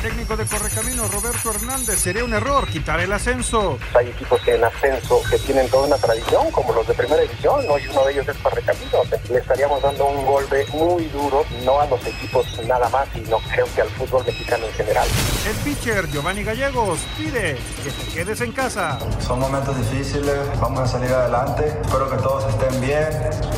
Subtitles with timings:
[0.00, 3.78] técnico de Correcaminos, Roberto Hernández, sería un error quitar el ascenso.
[3.94, 7.78] Hay equipos en ascenso que tienen toda una tradición, como los de primera división, ¿no?
[7.78, 9.06] y uno de ellos es Correcaminos.
[9.28, 13.66] Le estaríamos dando un golpe muy duro, no a los equipos nada más, sino creo
[13.74, 15.06] que al fútbol mexicano en general.
[15.46, 18.98] El pitcher Giovanni Gallegos pide que te quedes en casa.
[19.20, 21.66] Son momentos difíciles, vamos a salir adelante.
[21.82, 23.08] Espero que todos estén bien,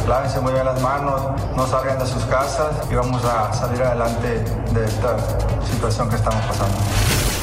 [0.09, 4.45] lávense muy bien las manos, no salgan de sus casas y vamos a salir adelante
[4.73, 5.17] de esta
[5.71, 6.77] situación que estamos pasando.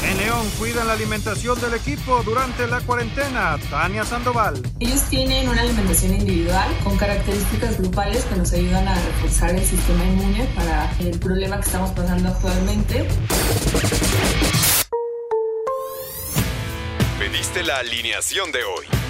[0.04, 3.58] En León cuidan la alimentación del equipo durante la cuarentena.
[3.70, 4.60] Tania Sandoval.
[4.80, 10.04] Ellos tienen una alimentación individual con características grupales que nos ayudan a reforzar el sistema
[10.04, 13.06] inmune para el problema que estamos pasando actualmente.
[17.18, 19.09] Pediste la alineación de hoy.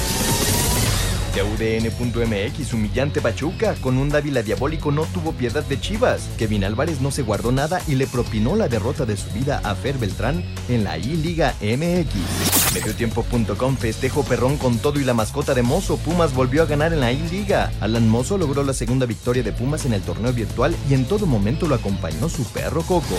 [1.33, 6.27] De UDN.mx, humillante Pachuca, con un Dávila diabólico no tuvo piedad de Chivas.
[6.37, 9.73] Kevin Álvarez no se guardó nada y le propinó la derrota de su vida a
[9.75, 12.73] Fer Beltrán en la I-Liga MX.
[12.73, 15.95] Mediotiempo.com festejo perrón con todo y la mascota de Mozo.
[15.97, 17.71] Pumas volvió a ganar en la I-Liga.
[17.79, 21.25] Alan Mozo logró la segunda victoria de Pumas en el torneo virtual y en todo
[21.25, 23.15] momento lo acompañó su perro Coco.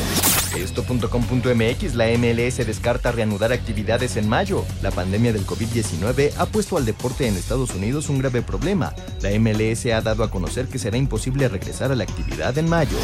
[0.55, 4.67] Esto.com.mx, la MLS descarta reanudar actividades en mayo.
[4.83, 8.95] La pandemia del COVID-19 ha puesto al deporte en Estados Unidos un grave problema.
[9.20, 12.97] La MLS ha dado a conocer que será imposible regresar a la actividad en mayo.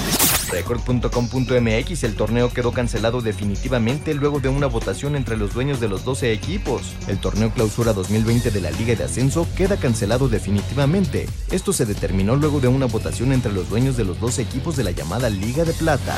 [0.50, 6.04] Record.com.mx, el torneo quedó cancelado definitivamente luego de una votación entre los dueños de los
[6.04, 6.94] 12 equipos.
[7.06, 11.26] El torneo clausura 2020 de la Liga de Ascenso queda cancelado definitivamente.
[11.50, 14.84] Esto se determinó luego de una votación entre los dueños de los 12 equipos de
[14.84, 16.16] la llamada Liga de Plata.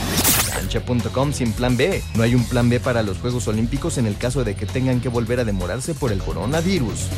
[0.53, 2.03] Cancha.com sin plan B.
[2.15, 5.01] No hay un plan B para los Juegos Olímpicos en el caso de que tengan
[5.01, 7.09] que volver a demorarse por el coronavirus.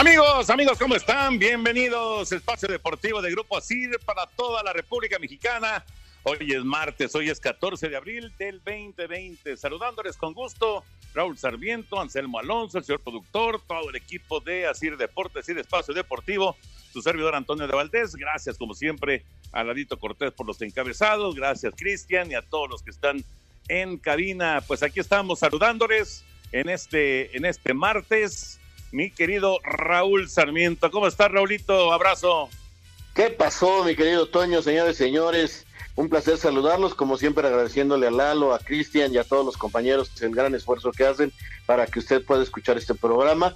[0.00, 1.38] Amigos, amigos, ¿cómo están?
[1.38, 2.32] Bienvenidos.
[2.32, 5.84] Espacio Deportivo de Grupo ASIR para toda la República Mexicana.
[6.22, 9.58] Hoy es martes, hoy es 14 de abril del 2020.
[9.58, 14.96] Saludándoles con gusto, Raúl Sarmiento, Anselmo Alonso, el señor productor, todo el equipo de Asir
[14.96, 16.56] Deportes y Espacio Deportivo,
[16.94, 18.16] su servidor Antonio de Valdés.
[18.16, 21.34] Gracias, como siempre, a Ladito Cortés por los encabezados.
[21.34, 23.22] Gracias, Cristian, y a todos los que están
[23.68, 24.64] en cabina.
[24.66, 28.59] Pues aquí estamos saludándoles en este, en este martes
[28.92, 30.90] mi querido Raúl Sarmiento.
[30.90, 31.92] ¿Cómo estás, Raulito?
[31.92, 32.48] Abrazo.
[33.14, 35.66] ¿Qué pasó, mi querido Toño, señores, señores?
[35.96, 40.10] Un placer saludarlos, como siempre agradeciéndole a Lalo, a Cristian y a todos los compañeros
[40.22, 41.32] el gran esfuerzo que hacen
[41.66, 43.54] para que usted pueda escuchar este programa.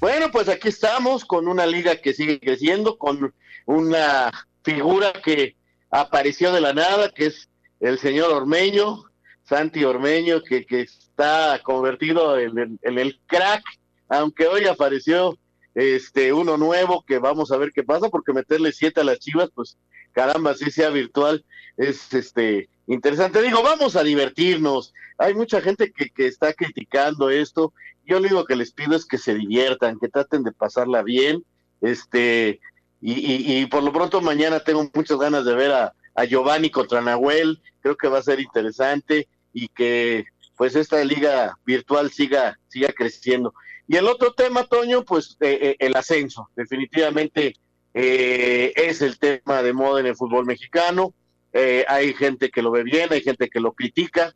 [0.00, 3.32] Bueno, pues aquí estamos con una liga que sigue creciendo, con
[3.64, 4.30] una
[4.62, 5.56] figura que
[5.90, 7.48] apareció de la nada, que es
[7.80, 9.04] el señor Ormeño,
[9.44, 13.62] Santi Ormeño, que, que está convertido en, en el crack
[14.08, 15.38] aunque hoy apareció
[15.74, 19.50] este uno nuevo que vamos a ver qué pasa, porque meterle siete a las chivas,
[19.54, 19.76] pues
[20.12, 21.44] caramba, si sea virtual,
[21.76, 23.42] es este interesante.
[23.42, 24.94] Digo, vamos a divertirnos.
[25.18, 27.72] Hay mucha gente que, que está criticando esto.
[28.04, 31.44] Yo lo único que les pido es que se diviertan, que traten de pasarla bien.
[31.82, 32.60] Este,
[33.00, 37.02] y, y, por lo pronto mañana tengo muchas ganas de ver a, a Giovanni contra
[37.02, 37.60] Nahuel.
[37.80, 40.24] Creo que va a ser interesante y que
[40.56, 43.52] pues esta liga virtual siga, siga creciendo.
[43.88, 46.50] Y el otro tema, Toño, pues eh, eh, el ascenso.
[46.56, 47.54] Definitivamente
[47.94, 51.14] eh, es el tema de moda en el fútbol mexicano.
[51.88, 54.34] hay gente que lo ve bien, hay gente que lo critica.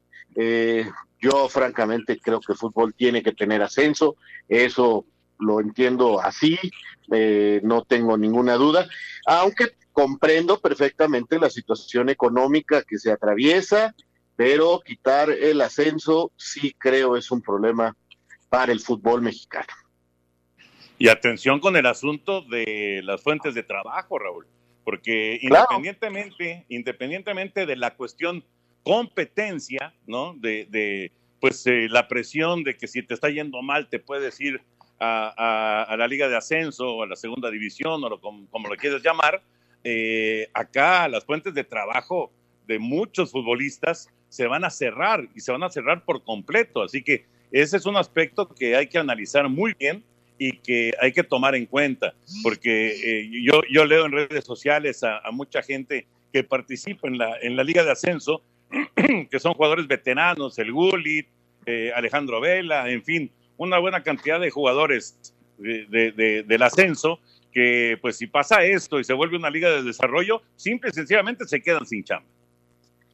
[1.21, 4.17] yo francamente creo que el fútbol tiene que tener ascenso.
[4.49, 5.05] Eso
[5.39, 6.59] lo entiendo así,
[7.63, 8.89] no tengo ninguna duda.
[9.27, 13.95] Aunque comprendo perfectamente la situación económica que se atraviesa,
[14.37, 17.95] pero quitar el ascenso sí creo es un problema
[18.51, 19.73] para el fútbol mexicano.
[20.99, 24.47] Y atención con el asunto de las fuentes de trabajo, Raúl,
[24.85, 28.45] porque independientemente, independientemente de la cuestión
[28.83, 30.35] competencia, ¿no?
[30.35, 34.39] De, de pues eh, la presión de que si te está yendo mal te puedes
[34.41, 34.61] ir
[34.99, 38.77] a, a, la liga de ascenso o a la segunda división o como, como lo
[38.77, 39.43] quieres llamar,
[39.83, 42.31] eh, acá las fuentes de trabajo
[42.67, 46.83] de muchos futbolistas se van a cerrar y se van a cerrar por completo.
[46.83, 50.05] Así que ese es un aspecto que hay que analizar muy bien
[50.39, 55.03] y que hay que tomar en cuenta, porque eh, yo, yo leo en redes sociales
[55.03, 58.43] a, mucha gente que participa en la, en la Liga de Ascenso,
[59.31, 61.27] que son jugadores veteranos, el Gullit,
[61.67, 67.21] eh, Alejandro Vela, en fin, una buena cantidad de jugadores de, del ascenso,
[67.53, 71.47] que pues si pasa esto y se vuelve una liga de desarrollo, simple y sencillamente
[71.47, 72.27] se quedan sin chamba.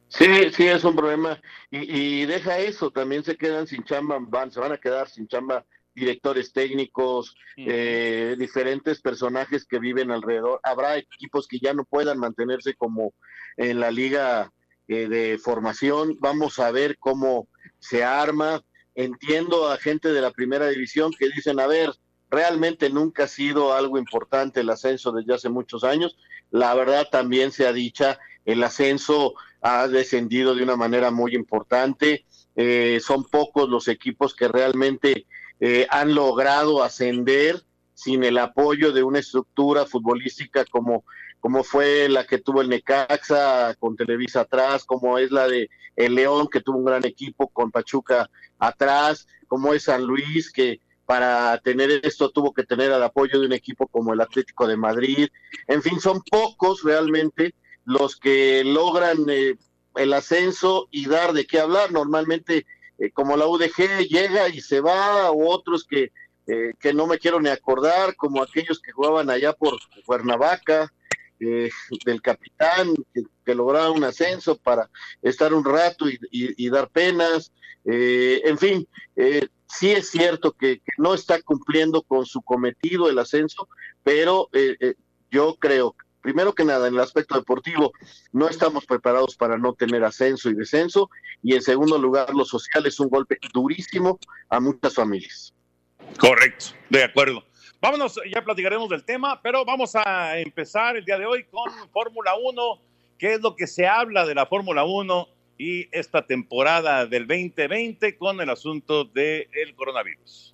[0.09, 1.41] Sí, sí, es un problema.
[1.69, 5.27] Y, y, deja eso, también se quedan sin chamba, van, se van a quedar sin
[5.27, 5.65] chamba
[5.97, 10.59] directores técnicos, eh, diferentes personajes que viven alrededor.
[10.61, 13.15] Habrá equipos que ya no puedan mantenerse como
[13.57, 14.53] en la liga
[14.87, 16.15] eh, de formación.
[16.19, 17.47] Vamos a ver cómo
[17.79, 18.63] se arma.
[18.93, 21.91] Entiendo a gente de la primera división que dicen, a ver,
[22.29, 26.15] realmente nunca ha sido algo importante el ascenso desde hace muchos años.
[26.51, 32.25] La verdad también se ha dicha, el ascenso ha descendido de una manera muy importante.
[32.55, 35.27] Eh, son pocos los equipos que realmente
[35.59, 37.61] eh, han logrado ascender
[37.93, 41.03] sin el apoyo de una estructura futbolística como,
[41.41, 46.15] como fue la que tuvo el Necaxa con Televisa atrás, como es la de el
[46.15, 48.29] León que tuvo un gran equipo con Pachuca
[48.59, 53.47] atrás, como es San Luis que para tener esto tuvo que tener el apoyo de
[53.47, 55.27] un equipo como el Atlético de Madrid.
[55.67, 57.53] En fin, son pocos realmente
[57.87, 59.55] los que logran eh,
[59.95, 61.91] el ascenso y dar de qué hablar.
[61.91, 62.67] Normalmente
[62.99, 66.11] eh, como la UDG llega y se va, o otros que,
[66.47, 70.91] eh, que no me quiero ni acordar, como aquellos que jugaban allá por Cuernavaca,
[71.39, 71.69] eh,
[72.03, 74.89] del capitán, que, lograba un ascenso para
[75.21, 77.53] estar un rato y, dar penas.
[77.85, 78.87] en fin,
[79.67, 83.69] sí es cierto que, que, no está cumpliendo con su cometido el ascenso,
[84.03, 84.49] pero
[85.31, 87.93] yo creo que primero que nada, en el aspecto deportivo,
[88.33, 91.09] no estamos preparados para no tener ascenso y descenso.
[91.41, 94.19] Y en segundo lugar, lo social es un golpe durísimo
[94.49, 95.53] a muchas familias.
[96.19, 97.45] Correcto, de acuerdo.
[97.79, 102.35] Vámonos, ya platicaremos del tema, pero vamos a empezar el día de hoy con Fórmula
[102.35, 102.81] 1.
[103.17, 108.17] ¿Qué es lo que se habla de la Fórmula 1 y esta temporada del 2020
[108.17, 110.53] con el asunto del coronavirus?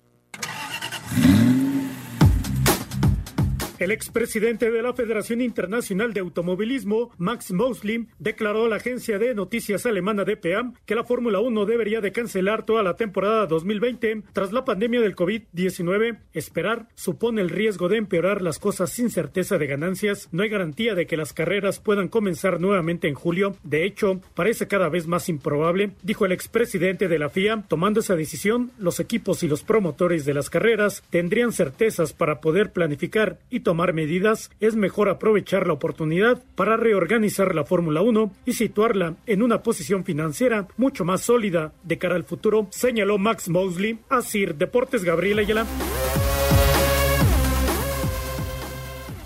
[3.80, 9.34] El expresidente de la Federación Internacional de Automovilismo, Max Mosley, declaró a la agencia de
[9.34, 14.52] noticias alemana DPA que la Fórmula 1 debería de cancelar toda la temporada 2020 tras
[14.52, 16.18] la pandemia del COVID-19.
[16.34, 20.28] Esperar supone el riesgo de empeorar las cosas sin certeza de ganancias.
[20.30, 23.56] No hay garantía de que las carreras puedan comenzar nuevamente en julio.
[23.64, 27.64] De hecho, parece cada vez más improbable, dijo el expresidente de la FIA.
[27.66, 32.70] Tomando esa decisión, los equipos y los promotores de las carreras tendrían certezas para poder
[32.70, 38.52] planificar y tomar medidas, es mejor aprovechar la oportunidad para reorganizar la Fórmula 1 y
[38.52, 43.98] situarla en una posición financiera mucho más sólida de cara al futuro, señaló Max Mosley.
[44.08, 45.66] Así, Deportes Gabriel Ayala.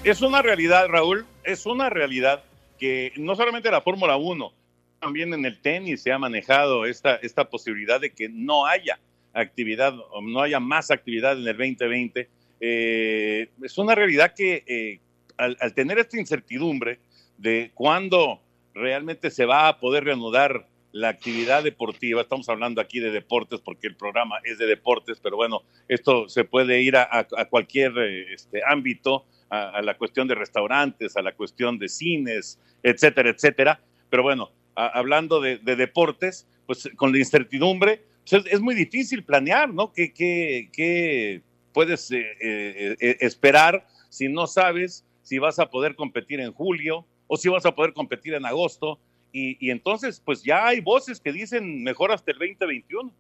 [0.05, 2.43] Es una realidad, Raúl, es una realidad
[2.79, 4.53] que no solamente la Fórmula 1,
[5.01, 8.99] también en el tenis se ha manejado esta, esta posibilidad de que no haya
[9.33, 12.29] actividad no haya más actividad en el 2020
[12.61, 15.01] eh, es una realidad que eh,
[15.37, 16.99] al, tener esta incertidumbre
[17.37, 18.41] de cuándo
[18.75, 23.87] realmente se va a poder reanudar la actividad deportiva, estamos hablando aquí de deportes porque
[23.87, 28.63] el programa es de deportes, pero bueno, esto se puede ir a, cualquier eh, este,
[28.67, 33.81] ámbito, a, la cuestión de restaurantes, a la cuestión de cines, etcétera, etcétera.
[34.11, 39.93] Pero bueno, hablando de, deportes, pues con la incertidumbre, pues es, muy difícil planear, ¿no?
[39.93, 41.43] ¿Qué, qué, qué
[41.79, 47.07] puedes eh, eh, eh, esperar si no sabes si vas a poder competir en julio
[47.29, 48.99] o si vas a poder competir en agosto.
[49.33, 53.13] Y, entonces, pues ya hay voces que dicen mejor hasta el 2021.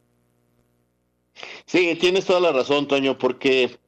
[1.66, 3.78] Sí, tienes toda la razón, Toño, porque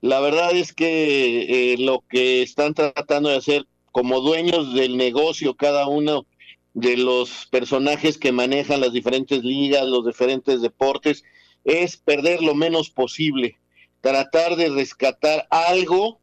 [0.00, 5.86] la verdad es que lo que están tratando de hacer como dueños del negocio cada
[5.86, 6.24] uno
[6.72, 11.24] de los personajes que manejan las diferentes ligas, los diferentes deportes,
[11.64, 13.58] es perder lo menos posible
[14.04, 16.18] tratar de rescatar algo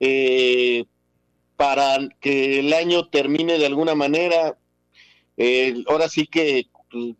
[0.00, 0.86] eh,
[1.58, 4.56] para que el año termine de alguna manera.
[5.36, 7.10] Eh, ahora sí que mm,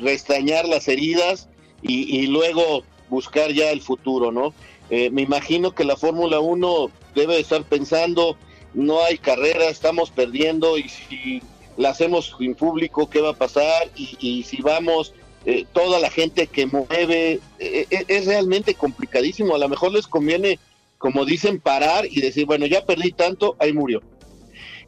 [0.00, 1.48] restañar las heridas
[1.80, 4.52] y, luego buscar ya el futuro, ¿no?
[4.90, 8.36] Eh, me imagino que la Fórmula 1 debe estar pensando,
[8.74, 11.40] no hay carrera, estamos perdiendo y si
[11.76, 13.90] la hacemos en público, ¿qué va a pasar?
[13.94, 15.14] Y, y si vamos
[15.44, 19.54] eh, toda la gente que mueve, eh, eh, es realmente complicadísimo.
[19.54, 20.58] A lo mejor les conviene,
[20.98, 24.02] como dicen, parar y decir, bueno, ya perdí tanto, ahí murió.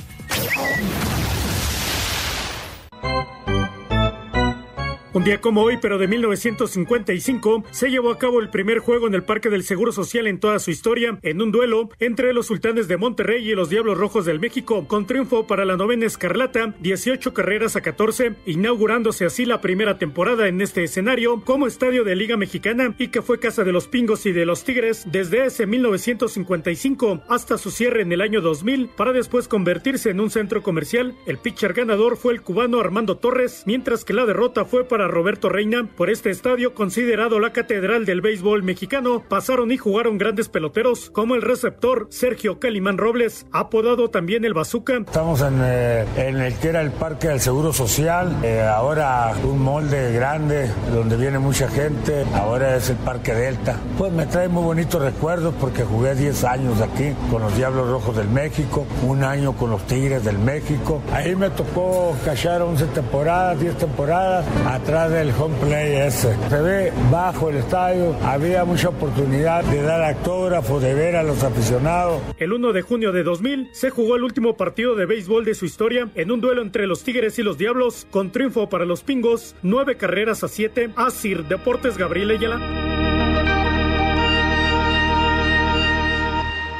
[5.16, 9.14] Un día como hoy, pero de 1955, se llevó a cabo el primer juego en
[9.14, 12.90] el Parque del Seguro Social en toda su historia, en un duelo entre los Sultanes
[12.90, 17.34] de Monterrey y los Diablos Rojos del México, con triunfo para la novena Escarlata, 18
[17.34, 22.36] carreras a 14, inaugurándose así la primera temporada en este escenario como estadio de Liga
[22.36, 27.22] Mexicana y que fue casa de los Pingos y de los Tigres desde ese 1955
[27.30, 31.16] hasta su cierre en el año 2000 para después convertirse en un centro comercial.
[31.26, 35.50] El pitcher ganador fue el cubano Armando Torres, mientras que la derrota fue para Roberto
[35.50, 35.88] Reina.
[35.96, 41.36] Por este estadio, considerado la catedral del béisbol mexicano, pasaron y jugaron grandes peloteros como
[41.36, 44.98] el receptor Sergio Calimán Robles, apodado también el Bazooka.
[44.98, 49.62] Estamos en, eh, en el que era el Parque del Seguro Social, eh, ahora un
[49.62, 53.80] molde grande donde viene mucha gente, ahora es el Parque Delta.
[53.98, 58.16] Pues me trae muy bonitos recuerdos porque jugué 10 años aquí con los Diablos Rojos
[58.16, 61.02] del México, un año con los Tigres del México.
[61.12, 66.34] Ahí me tocó cachar 11 temporadas, 10 temporadas, atrás del home play ese.
[66.50, 71.44] Se ve bajo el estadio, había mucha oportunidad de dar autógrafo, de ver a los
[71.44, 72.22] aficionados.
[72.38, 75.66] El 1 de junio de 2000 se jugó el último partido de béisbol de su
[75.66, 79.54] historia en un duelo entre los Tigres y los Diablos, con triunfo para los Pingos,
[79.62, 80.90] nueve carreras a siete.
[80.96, 82.86] Asir Deportes Gabriel Ayala.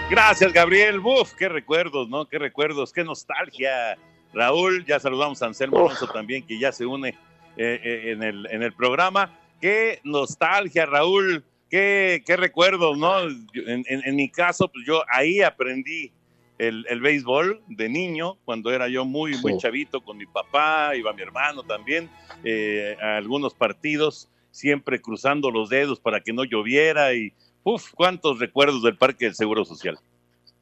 [0.10, 1.00] Gracias, Gabriel.
[1.00, 2.26] Uf, qué recuerdos, ¿no?
[2.30, 3.98] Qué recuerdos, qué nostalgia.
[4.34, 7.18] Raúl, ya saludamos a Anselmo Alonso también, que ya se une
[7.58, 9.40] eh, eh, en, el, en el programa.
[9.62, 13.22] Qué nostalgia, Raúl, qué, qué recuerdos, ¿no?
[13.54, 16.12] En, mi caso, pues yo ahí aprendí
[16.58, 21.14] el, el, béisbol de niño, cuando era yo muy, muy chavito con mi papá, iba
[21.14, 22.10] mi hermano también,
[22.44, 27.34] eh, a algunos partidos, siempre cruzando los dedos para que no lloviera y,
[27.64, 29.98] uff, cuántos recuerdos del Parque del Seguro Social.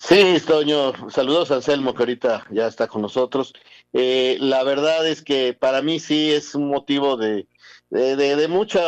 [0.06, 3.54] Sí, Toño, saludos a Anselmo que ahorita ya está con nosotros.
[3.94, 7.48] Eh, la verdad es que para mí sí es un motivo de,
[7.90, 8.84] de, mucha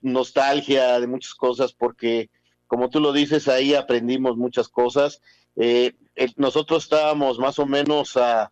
[0.00, 2.30] nostalgia, de muchas cosas, porque
[2.66, 5.20] como tú lo dices, ahí aprendimos muchas cosas.
[5.54, 5.92] Eh,
[6.36, 8.50] nosotros estábamos más o menos a,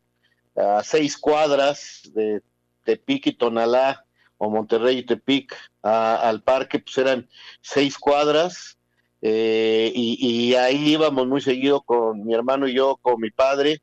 [0.83, 2.43] seis cuadras de
[2.85, 4.05] Tepic y Tonalá,
[4.37, 7.27] o Monterrey y Tepic, al parque, pues eran
[7.63, 8.77] seis cuadras
[9.23, 13.81] eh, y, ahí íbamos muy seguido con mi hermano y yo, con mi padre,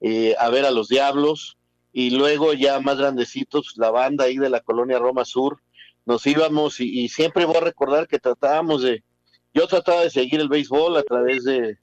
[0.00, 1.56] eh, a ver a los Diablos,
[1.92, 5.60] y luego ya más grandecitos, la banda ahí de la colonia Roma Sur,
[6.04, 9.04] nos íbamos y, siempre voy a recordar que tratábamos de,
[9.54, 11.78] yo trataba de seguir el béisbol a través de,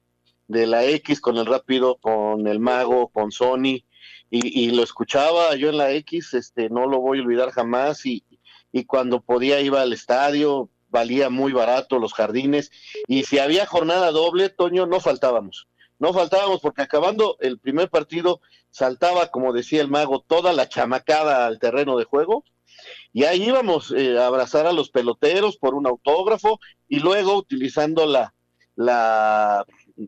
[0.47, 3.83] de la X con el rápido, con el mago, con Sony,
[4.31, 8.05] y, y, lo escuchaba yo en la X, este, no lo voy a olvidar jamás,
[8.05, 8.23] y,
[8.71, 12.71] y cuando podía iba al estadio, valía muy barato los jardines
[13.07, 15.67] y si había jornada doble, Toño, no faltábamos.
[15.99, 18.41] No faltábamos porque acabando el primer partido
[18.71, 22.45] saltaba, como decía el mago, toda la chamacada al terreno de juego
[23.11, 28.05] y ahí íbamos eh, a abrazar a los peloteros por un autógrafo y luego utilizando
[28.05, 28.33] la,
[28.75, 29.65] la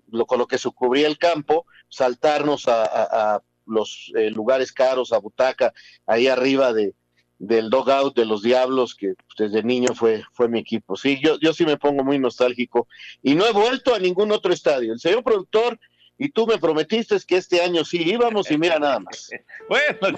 [0.10, 5.20] lo, con lo que se cubría el campo, saltarnos a, los eh, lugares caros, a
[5.20, 5.74] butaca,
[6.06, 6.94] ahí arriba de,
[7.42, 10.96] del dogout de los Diablos, que desde niño fue, fue mi equipo.
[10.96, 12.88] Sí, yo, yo sí me pongo muy nostálgico
[13.24, 14.94] y no he vuelto a ningún otro estadio.
[14.94, 15.80] El señor productor
[16.20, 19.32] y tú me prometiste que este año sí íbamos y mira nada más.
[19.70, 20.16] bueno,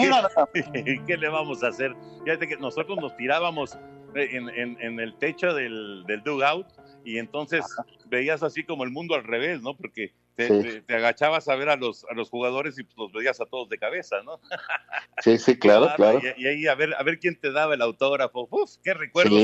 [1.08, 1.96] ¿qué, le vamos a hacer?
[2.26, 3.78] Fíjate que nosotros nos tirábamos
[4.16, 6.68] en, en, el techo del, del dugout
[7.06, 7.64] y entonces
[8.08, 9.78] veías así como el mundo al revés, ¿no?
[9.78, 13.46] Porque te, agachabas a ver a los, a los jugadores y pues, los veías a
[13.46, 14.40] todos de cabeza, ¿no?
[15.22, 16.20] Sí, sí, claro, claro.
[16.38, 18.48] Y, ahí a ver, a ver quién te daba el autógrafo.
[18.50, 19.36] Uf, qué recuerdo.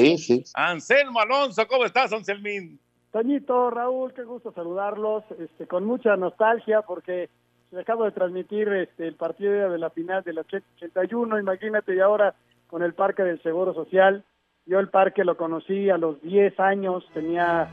[0.55, 2.79] Anselmo Alonso, ¿cómo estás, Anselmín?
[3.11, 7.29] Toñito, Raúl, qué gusto saludarlos, este, con mucha nostalgia porque
[7.77, 12.35] acabo de transmitir este, el partido de la final de la 81, imagínate, y ahora
[12.67, 14.23] con el Parque del Seguro Social.
[14.65, 17.67] Yo el parque lo conocí a los 10 años, tenía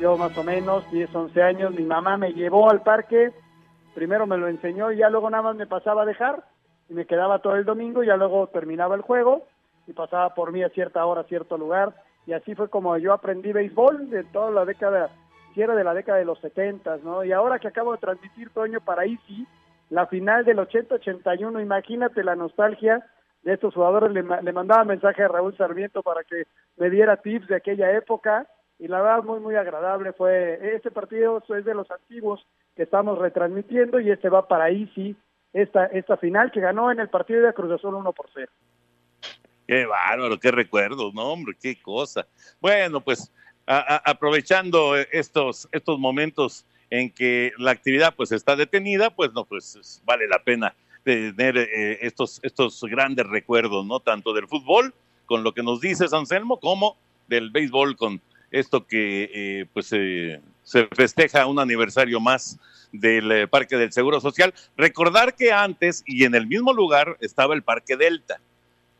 [0.00, 1.74] yo más o menos 10, 11 años.
[1.74, 3.32] Mi mamá me llevó al parque,
[3.94, 6.44] primero me lo enseñó y ya luego nada más me pasaba a dejar
[6.88, 9.46] y me quedaba todo el domingo, ya luego terminaba el juego
[9.86, 11.94] y pasaba por mí a cierta hora, a cierto lugar.
[12.26, 15.10] Y así fue como yo aprendí béisbol de toda la década,
[15.54, 17.24] si era de la década de los 70, ¿no?
[17.24, 19.46] Y ahora que acabo de transmitir, Toño, para Easy,
[19.88, 23.04] la final del 80-81, imagínate la nostalgia
[23.42, 24.12] de estos jugadores.
[24.12, 26.44] Le, le mandaba mensaje a Raúl Sarmiento para que
[26.76, 28.46] me diera tips de aquella época
[28.80, 33.18] y la verdad muy muy agradable fue este partido es de los antiguos que estamos
[33.18, 35.14] retransmitiendo y este va para Easy
[35.52, 38.50] esta esta final que ganó en el partido de Cruz Azul 1 por 0.
[39.68, 42.26] Qué bárbaro, qué recuerdos, no hombre, qué cosa.
[42.60, 43.32] Bueno, pues
[43.66, 50.26] aprovechando estos estos momentos en que la actividad pues está detenida, pues no pues vale
[50.26, 54.94] la pena tener eh, estos estos grandes recuerdos, no tanto del fútbol
[55.26, 56.96] con lo que nos dice Anselmo como
[57.28, 62.58] del béisbol con esto que eh, pues se festeja un aniversario más
[62.92, 64.54] del eh, Parque del Seguro Social.
[64.76, 68.40] Recordar que antes y en el mismo lugar estaba el Parque Delta,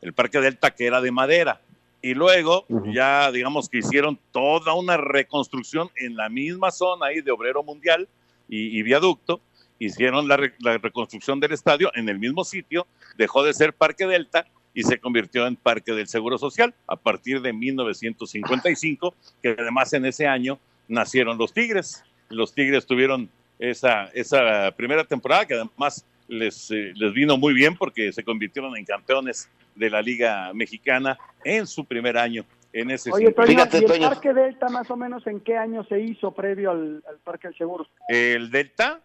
[0.01, 1.61] el Parque Delta que era de madera.
[2.03, 7.31] Y luego ya digamos que hicieron toda una reconstrucción en la misma zona ahí de
[7.31, 8.09] Obrero Mundial
[8.49, 9.41] y, Viaducto.
[9.81, 12.87] Hicieron la, la reconstrucción del estadio en el mismo sitio,
[13.19, 17.41] dejó de ser Parque Delta y se convirtió en Parque del Seguro Social a partir
[17.41, 22.05] de 1955, que además en ese año nacieron los Tigres.
[22.29, 27.77] Los Tigres tuvieron esa, esa primera temporada que además les, eh, les vino muy bien
[27.77, 32.45] porque se convirtieron en campeones de la Liga Mexicana en su primer año.
[32.73, 36.01] En ese Oye, Toño, ¿y el Parque Delta más o menos en qué año se
[36.01, 37.89] hizo previo al, Parque del Seguro?
[38.09, 39.01] ¿El Delta?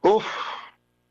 [0.00, 0.24] Uf,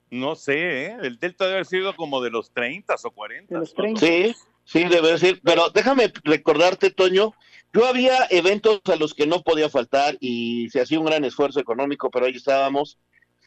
[0.10, 0.98] no sé, ¿eh?
[1.01, 3.65] el Delta debe haber sido como de los 30 o 40.
[3.98, 4.35] Sí,
[4.66, 5.40] sí, debe ser.
[5.44, 7.33] Pero déjame recordarte, Toño,
[7.74, 11.61] yo había eventos a los que no podía faltar y se hacía un gran esfuerzo
[11.61, 12.98] económico, pero ahí estábamos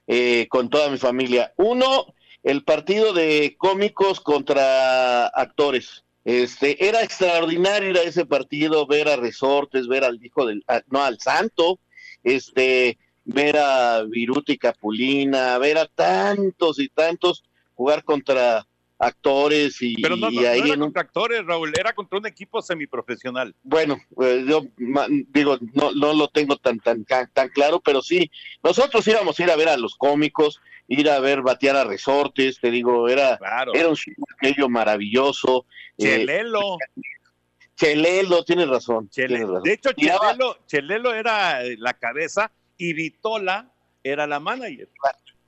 [0.07, 1.53] eh, con toda mi familia.
[1.57, 2.07] Uno,
[2.43, 6.05] el partido de cómicos contra actores.
[6.25, 11.05] Este, era extraordinario ir a ese partido, ver a Resortes, ver al hijo del, no,
[11.05, 11.79] al santo,
[12.23, 18.67] este, ver a Viruti Capulina, ver a tantos y tantos jugar contra
[18.99, 23.55] actores y, Pero no, ahí era contra actores, Raúl, era contra un equipo semiprofesional.
[23.63, 24.67] Bueno, pues yo
[25.29, 28.31] digo, no, no lo tengo tan, tan, tan claro, pero sí,
[28.63, 32.61] nosotros íbamos a ir a ver a los cómicos, ir a ver batear a resortes,
[32.61, 33.39] te digo, era,
[33.75, 33.97] era un
[34.39, 35.67] aquello maravilloso.
[35.99, 36.79] Eh, Chelelo.
[37.77, 44.89] Chelelo, tienes razón, De hecho, Chelelo, Chelelo era la cabeza y Vitola era la manager.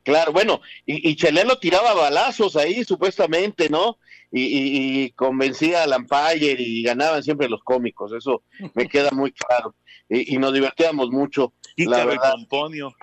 [0.03, 3.99] Claro, bueno, y, y Chelelo tiraba balazos ahí, supuestamente, ¿no?
[4.31, 8.43] Y, convencía al Lampire y ganaban siempre los cómicos, eso
[8.75, 9.75] me queda muy claro.
[10.09, 11.53] Y, nos divertíamos mucho.
[11.75, 12.33] Y la verdad.
[12.33, 12.95] Pomponio.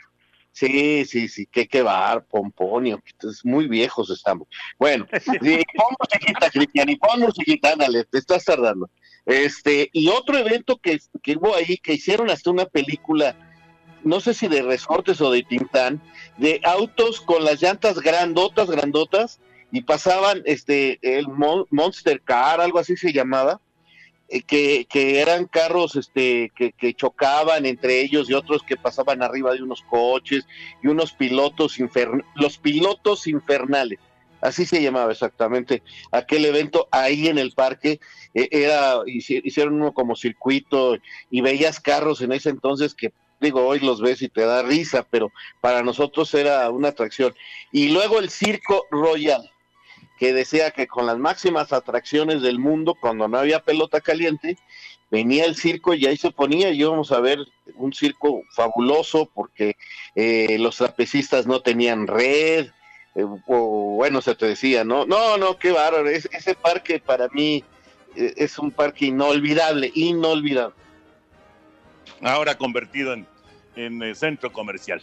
[0.52, 3.02] Sí, sí, sí, qué, qué bar, Pomponio,
[3.44, 4.48] muy viejos estamos.
[4.78, 5.08] Bueno,
[5.42, 8.88] y pon musiquita, Cristian, y pon musiquita, ándale, te estás tardando.
[9.26, 13.36] Este, y otro evento que, que hubo ahí, que hicieron hasta una película
[14.04, 16.02] no sé si de resortes o de Tintán,
[16.38, 19.39] de autos con las llantas grandotas, grandotas,
[19.72, 23.60] y pasaban este el Monster Car, algo así se llamaba,
[24.30, 29.24] eh, que, que, eran carros este que, que, chocaban entre ellos y otros que pasaban
[29.24, 30.46] arriba de unos coches
[30.84, 34.00] y unos pilotos infernales, los pilotos infernales.
[34.42, 38.00] Así se llamaba exactamente aquel evento ahí en el parque.
[38.34, 40.98] Eh, era hicieron uno como circuito
[41.32, 45.06] y veías carros en ese entonces que digo, hoy los ves y te da risa,
[45.10, 47.36] pero para nosotros era una atracción.
[47.71, 49.51] Y luego el Circo Royal,
[50.17, 54.58] que decía que con las máximas atracciones del mundo, cuando no había pelota caliente,
[55.12, 57.38] venía el circo y ahí se ponía y íbamos a ver
[57.75, 59.75] un circo fabuloso porque
[60.15, 62.69] eh, los trapecistas no tenían red,
[63.13, 65.06] eh, o bueno, se te decía, ¿no?
[65.06, 67.63] No, no, qué bárbaro, ese parque para mí
[68.15, 70.75] eh, es un parque inolvidable, inolvidable.
[72.21, 73.27] Ahora convertido en,
[73.76, 75.02] en el centro comercial.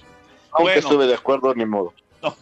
[0.53, 1.95] Aunque estuve de acuerdo, ni modo.
[2.23, 2.35] No,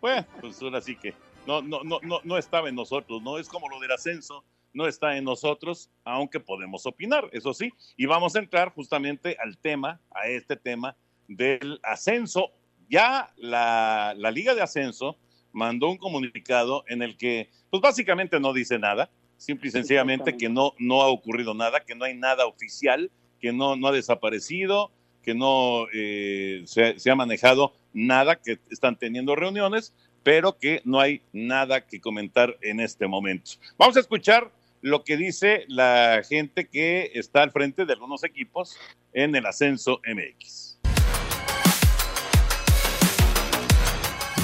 [0.00, 1.14] bueno, pues ahora sí que
[1.46, 3.38] no, no, no, no, no estaba en nosotros, ¿no?
[3.38, 7.72] Es como lo del ascenso, no está en nosotros, aunque podemos opinar, eso sí.
[7.96, 10.96] Y vamos a entrar justamente al tema, a este tema
[11.28, 12.50] del ascenso.
[12.88, 15.16] Ya la, la Liga de Ascenso
[15.52, 20.48] mandó un comunicado en el que, pues básicamente no dice nada, simple y sencillamente que
[20.48, 24.92] no, no ha ocurrido nada, que no hay nada oficial, que no, no ha desaparecido,
[25.22, 31.22] que no eh, se, ha manejado nada, que están teniendo reuniones, pero que no hay
[31.32, 33.52] nada que comentar en este momento.
[33.78, 38.76] Vamos a escuchar lo que dice la gente que está al frente de algunos equipos
[39.12, 40.71] en el ascenso MX.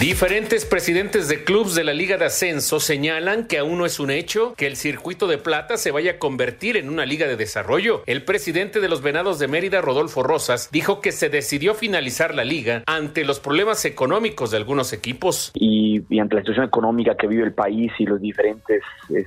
[0.01, 4.13] Diferentes presidentes de clubes de la Liga de Ascenso señalan que aún no es un
[4.13, 8.05] hecho que el circuito de plata se vaya a convertir en una liga de desarrollo.
[8.07, 12.45] El presidente de los Venados de Mérida, Rodolfo Rosas, dijo que se decidió finalizar la
[12.45, 15.51] liga ante los problemas económicos de algunos equipos.
[15.55, 18.85] Y, y ante la situación económica que vive el país y los diferentes,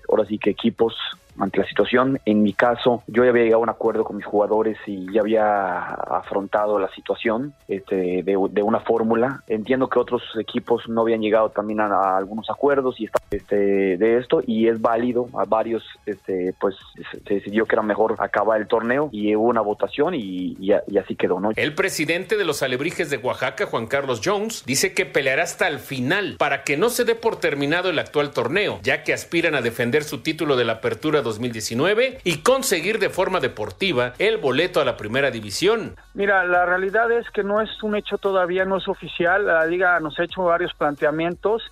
[0.07, 0.95] ahora sí que equipos
[1.41, 2.19] ante la situación.
[2.25, 5.21] En mi caso, yo ya había llegado a un acuerdo con mis jugadores y ya
[5.21, 9.43] había afrontado la situación este, de, una fórmula.
[9.47, 14.41] Entiendo que otros equipos no habían llegado también a, algunos acuerdos y este, de esto
[14.45, 15.27] y es válido.
[15.33, 16.75] A varios, este, pues
[17.11, 21.39] se decidió que era mejor acabar el torneo y hubo una votación y, así quedó.
[21.39, 21.51] ¿no?
[21.55, 25.79] El presidente de los Alebrijes de Oaxaca, Juan Carlos Jones, dice que peleará hasta el
[25.79, 29.61] final para que no se dé por terminado el actual torneo, ya que aspiran a
[29.61, 34.85] defender su título de la apertura 2019 y conseguir de forma deportiva el boleto a
[34.85, 35.95] la primera división.
[36.13, 39.45] Mira, la realidad es que no es un hecho todavía, no es oficial.
[39.45, 41.63] La liga nos ha hecho varios planteamientos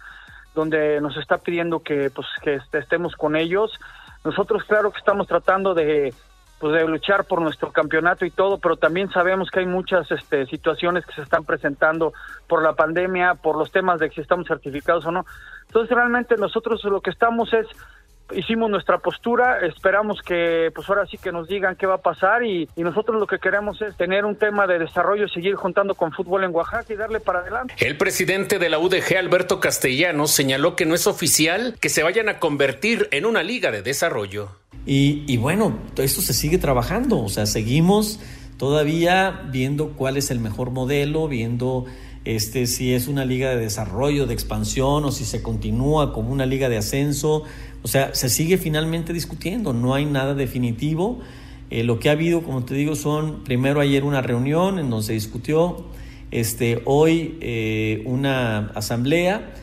[0.56, 3.80] donde nos está pidiendo que, pues, que estemos con ellos.
[4.24, 6.14] Nosotros, claro que estamos tratando de,
[6.60, 10.46] pues, de luchar por nuestro campeonato y todo, pero también sabemos que hay muchas este,
[10.48, 12.14] situaciones que se están presentando
[12.48, 15.26] por la pandemia, por los temas de si estamos certificados o no.
[15.68, 17.68] Entonces, realmente nosotros lo que estamos es
[18.32, 22.44] hicimos nuestra postura, esperamos que pues ahora sí que nos digan qué va a pasar
[22.44, 26.12] y, y, nosotros lo que queremos es tener un tema de desarrollo, seguir juntando con
[26.12, 27.74] fútbol en Oaxaca y darle para adelante.
[27.80, 32.30] El presidente de la UDG, Alberto Castellanos, señaló que no es oficial que se vayan
[32.30, 34.50] a convertir en una liga de desarrollo.
[34.86, 38.20] Y, y bueno, esto se sigue trabajando, o sea, seguimos
[38.58, 41.86] todavía viendo cuál es el mejor modelo, viendo
[42.26, 46.46] este, si es una liga de desarrollo, de expansión o si se continúa como una
[46.46, 47.44] liga de ascenso.
[47.82, 51.20] O sea, se sigue finalmente discutiendo, no hay nada definitivo.
[51.70, 55.06] Eh, lo que ha habido, como te digo, son primero ayer una reunión en donde
[55.06, 55.86] se discutió,
[56.32, 59.54] este, hoy eh, una asamblea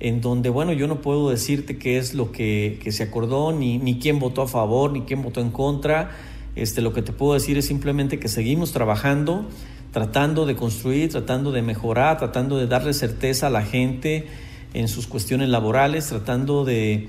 [0.00, 3.78] en donde, bueno, yo no puedo decirte qué es lo que, que, se acordó, ni,
[3.78, 6.10] ni quién votó a favor, ni quién votó en contra.
[6.56, 9.46] Este, lo que te puedo decir es simplemente que seguimos trabajando,
[9.92, 14.26] tratando de construir, tratando de mejorar, tratando de darle certeza a la gente
[14.74, 17.08] en sus cuestiones laborales, tratando de,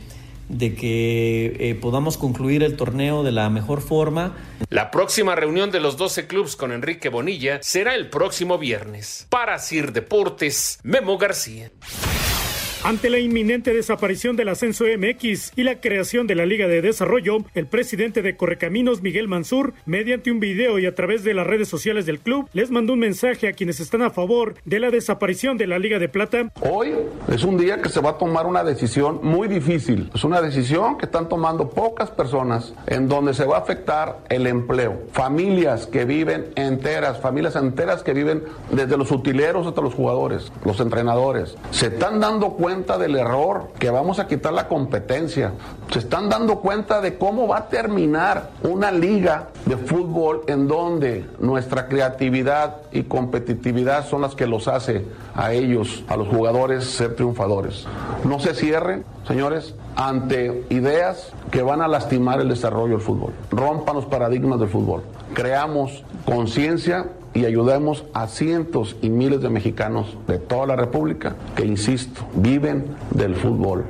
[0.49, 4.35] de que eh, podamos concluir el torneo de la mejor forma.
[4.69, 9.27] La próxima reunión de los 12 clubes con Enrique Bonilla será el próximo viernes.
[9.29, 11.71] Para Sir Deportes, Memo García.
[12.85, 17.37] Ante la inminente desaparición del ascenso MX y la creación de la Liga de Desarrollo,
[17.55, 21.67] el presidente de Correcaminos, Miguel Mansur, mediante un video y a través de las redes
[21.67, 25.57] sociales del club, les mandó un mensaje a quienes están a favor de la desaparición
[25.57, 26.51] de la Liga de Plata.
[26.61, 26.93] Hoy
[27.27, 30.11] es un día que se va a tomar una decisión muy difícil.
[30.13, 34.45] Es una decisión que están tomando pocas personas en donde se va a afectar el
[34.45, 35.07] empleo.
[35.11, 40.79] Familias que viven enteras, familias enteras que viven desde los utileros hasta los jugadores, los
[40.79, 41.57] entrenadores.
[41.71, 45.53] Se están dando cuenta del error, que vamos a quitar la competencia.
[45.91, 51.25] Se están dando cuenta de cómo va a terminar una liga de fútbol en donde
[51.39, 57.15] nuestra creatividad y competitividad son las que los hace a ellos, a los jugadores, ser
[57.15, 57.85] triunfadores.
[58.25, 63.33] No se cierren, señores, ante ideas que van a lastimar el desarrollo del fútbol.
[63.51, 65.03] Rompan los paradigmas del fútbol.
[65.33, 71.65] Creamos conciencia y ayudemos a cientos y miles de mexicanos de toda la República que,
[71.65, 73.85] insisto, viven del fútbol.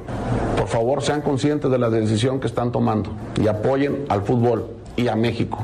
[0.58, 4.66] Por favor, sean conscientes de la decisión que están tomando y apoyen al fútbol
[4.98, 5.64] y a México.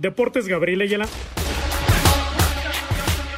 [0.00, 0.80] Deportes Gabriel.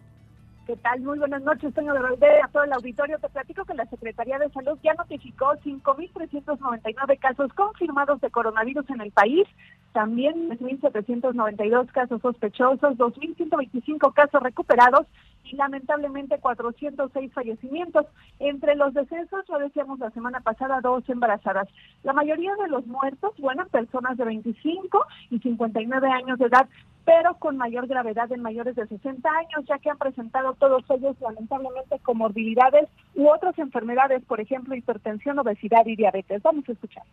[0.68, 1.02] ¿Qué tal?
[1.02, 3.18] Muy buenas noches, Toño de Valdez, a todo el auditorio.
[3.20, 9.02] Te platico que la Secretaría de Salud ya notificó 5.399 casos confirmados de coronavirus en
[9.02, 9.46] el país,
[9.94, 15.08] también 1.792 casos sospechosos, 2.125 casos recuperados
[15.46, 18.06] y lamentablemente 406 fallecimientos.
[18.40, 21.68] Entre los decesos, lo decíamos la semana pasada, dos embarazadas.
[22.04, 26.68] La mayoría de los muertos, bueno, personas de 25 y 59 años de edad,
[27.06, 31.16] pero con mayor gravedad en mayores de 60 años, ya que han presentado todos ellos
[31.20, 36.42] lamentablemente comorbilidades u otras enfermedades, por ejemplo, hipertensión, obesidad y diabetes.
[36.42, 37.04] Vamos a escuchar.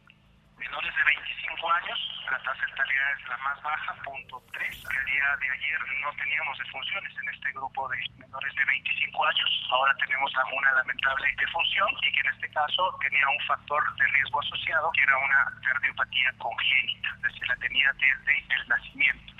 [0.58, 1.98] Menores de 25 años,
[2.30, 4.66] la tasa de letalidad es la más baja, punto 3.
[4.66, 9.50] El día de ayer no teníamos defunciones en este grupo de menores de 25 años.
[9.70, 14.40] Ahora tenemos una lamentable defunción y que en este caso tenía un factor de riesgo
[14.40, 19.32] asociado, que era una cardiopatía congénita, es decir, la tenía desde el nacimiento.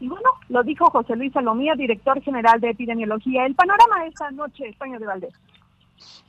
[0.00, 3.44] Y bueno, lo dijo José Luis Salomía, director general de epidemiología.
[3.44, 5.34] El panorama esta noche, España de Valdés.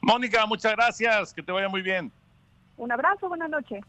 [0.01, 2.11] Mónica, muchas gracias, que te vaya muy bien.
[2.77, 3.83] Un abrazo, buenas noches.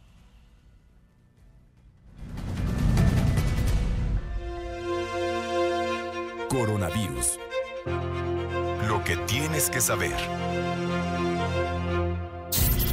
[6.59, 7.39] Coronavirus.
[8.89, 10.17] Lo que tienes que saber.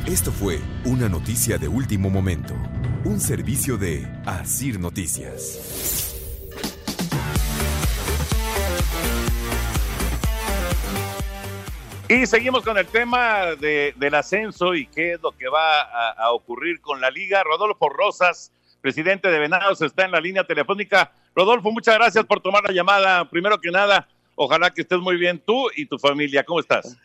[0.06, 2.54] Esto fue una noticia de último momento,
[3.06, 6.13] un servicio de Asir Noticias.
[12.08, 16.12] Y seguimos con el tema de, del ascenso y qué es lo que va a,
[16.12, 17.41] a, ocurrir con la liga.
[17.43, 18.51] Rodolfo Rosas,
[18.82, 21.12] presidente de Venados, está en la línea telefónica.
[21.36, 23.30] Rodolfo, muchas gracias por tomar la llamada.
[23.30, 26.43] Primero que nada, ojalá que estés muy bien tú y tu familia.
[26.45, 26.98] ¿Cómo estás?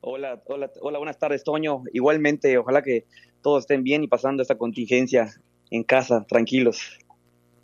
[0.00, 1.82] Hola, hola, hola, buenas tardes, Toño.
[1.92, 3.04] Igualmente, ojalá que
[3.42, 5.28] todos estén bien y pasando esta contingencia
[5.70, 6.98] en casa, tranquilos.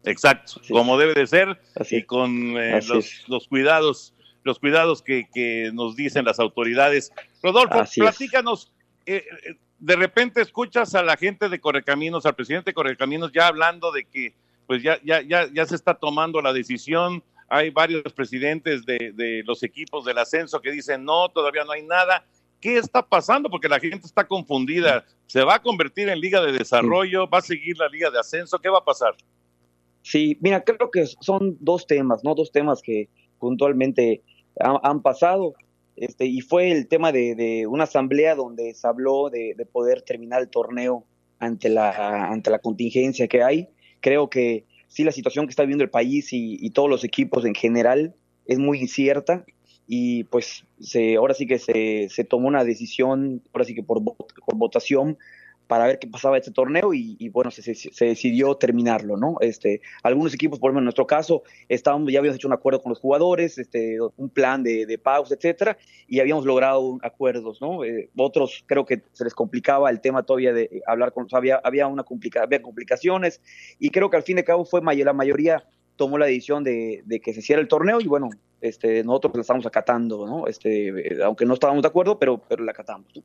[0.04, 5.02] Exacto, Así como debe de ser Así y con eh, los, los cuidados los cuidados
[5.02, 7.12] que, que nos dicen las autoridades.
[7.42, 8.72] Rodolfo, Así platícanos,
[9.04, 9.24] eh,
[9.78, 14.04] de repente escuchas a la gente de Correcaminos, al presidente de Correcaminos ya hablando de
[14.06, 14.34] que
[14.70, 19.42] pues ya, ya, ya, ya se está tomando la decisión, hay varios presidentes de, de
[19.44, 22.24] los equipos del ascenso que dicen no, todavía no hay nada.
[22.61, 23.50] ¿Qué está pasando?
[23.50, 25.04] Porque la gente está confundida.
[25.26, 27.28] ¿Se va a convertir en liga de desarrollo?
[27.28, 28.61] ¿Va a seguir la liga de ascenso?
[28.61, 29.16] ¿Qué va a pasar?
[30.02, 32.37] Sí, mira, creo que son dos temas, ¿no?
[32.37, 33.09] Dos temas que
[33.40, 34.22] puntualmente
[34.61, 35.54] han, pasado.
[35.96, 40.02] Este, y fue el tema de, de, una asamblea donde se habló de, de, poder
[40.02, 41.06] terminar el torneo
[41.40, 43.68] ante la, ante la contingencia que hay.
[44.00, 47.44] Creo que sí, la situación que está viviendo el país y, y todos los equipos
[47.44, 48.14] en general
[48.46, 49.44] es muy incierta
[49.86, 54.02] y pues se, ahora sí que se, se tomó una decisión, ahora sí que por,
[54.04, 55.18] por votación,
[55.70, 57.62] para ver qué pasaba este torneo y, bueno, se,
[58.04, 59.37] decidió terminarlo, ¿no?
[59.40, 62.90] Este, algunos equipos, por ejemplo, en nuestro caso, estábamos, ya habíamos hecho un acuerdo con
[62.90, 65.78] los jugadores, este, un plan de, de pausa, etcétera,
[66.09, 67.85] y habíamos logrado acuerdos, ¿no?
[67.85, 71.61] Eh, otros creo que se les complicaba el tema todavía de hablar con, o había,
[71.62, 73.40] había, una complica, había complicaciones,
[73.78, 75.64] y creo que al fin y al cabo fue la mayoría
[76.00, 78.30] tomó la decisión de, de que se hiciera el torneo y bueno,
[78.62, 80.46] este, nosotros la estamos acatando, ¿no?
[80.46, 83.06] Este, aunque no estábamos de acuerdo, pero, pero la acatamos.
[83.14, 83.22] ¿no?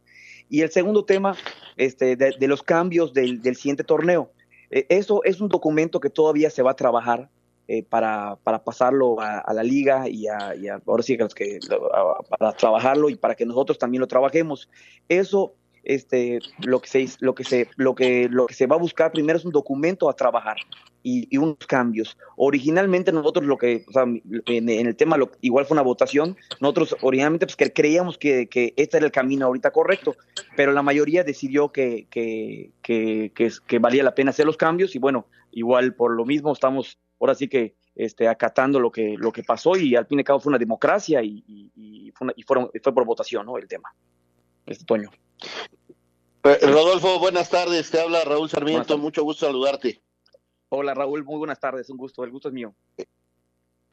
[0.50, 1.38] Y el segundo tema
[1.78, 4.30] este, de, de los cambios del, del siguiente torneo.
[4.72, 7.30] Eh, eso es un documento que todavía se va a trabajar
[7.70, 11.24] eh, para, para, pasarlo a, a la liga y, a, y a, ahora sí que
[11.24, 14.70] a, para trabajarlo y para que nosotros también lo trabajemos.
[15.08, 15.54] Eso
[15.86, 19.14] este, lo que se lo que se lo que lo que se va a buscar
[19.14, 20.58] primero es un documento a trabajar
[21.06, 25.30] y, y unos cambios originalmente nosotros lo que o sea, en, en, el tema lo,
[25.40, 29.46] igual fue una votación nosotros originalmente pues que creíamos que, que, este era el camino
[29.46, 30.16] ahorita correcto
[30.58, 34.96] pero la mayoría decidió que que, que, que, que valía la pena hacer los cambios
[34.96, 39.32] y bueno igual por lo mismo estamos ahora sí que este, acatando lo que, lo
[39.32, 42.26] que pasó y al fin y al cabo fue una democracia y, y, y, fue,
[42.26, 43.58] una, fueron, fue por votación ¿no?
[43.58, 43.94] el tema.
[44.66, 45.12] Este Toño.
[46.44, 47.90] Rodolfo, buenas tardes.
[47.90, 48.98] Te habla Raúl Sarmiento.
[48.98, 50.02] Mucho gusto saludarte.
[50.70, 51.90] Hola Raúl, muy buenas tardes.
[51.90, 52.24] Un gusto.
[52.24, 52.76] El gusto es mío.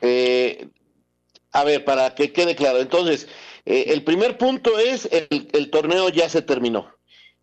[0.00, 0.68] Eh,
[1.52, 2.80] a ver, para que quede claro.
[2.80, 3.28] Entonces,
[3.64, 6.90] eh, el primer punto es el, el, torneo ya se terminó.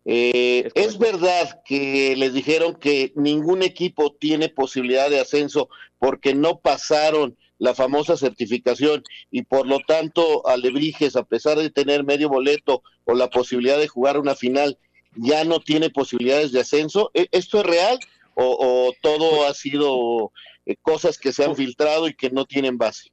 [0.04, 6.34] Eh, es, es verdad que les dijeron que ningún equipo tiene posibilidad de ascenso porque
[6.34, 12.30] no pasaron la famosa certificación y por lo tanto Alebrijes, a pesar de tener medio
[12.30, 14.78] boleto o la posibilidad de jugar una final,
[15.14, 17.10] ya no tiene posibilidades de ascenso.
[17.12, 17.98] ¿Esto es real
[18.34, 18.44] o,
[18.88, 20.32] o todo ha sido
[20.66, 23.10] eh, cosas que se han filtrado y que no tienen base?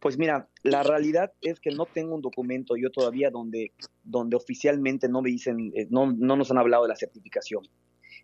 [0.00, 3.72] Pues mira, la realidad es que no tengo un documento yo todavía donde,
[4.04, 7.66] donde oficialmente no me dicen, eh, no, no nos han hablado de la certificación.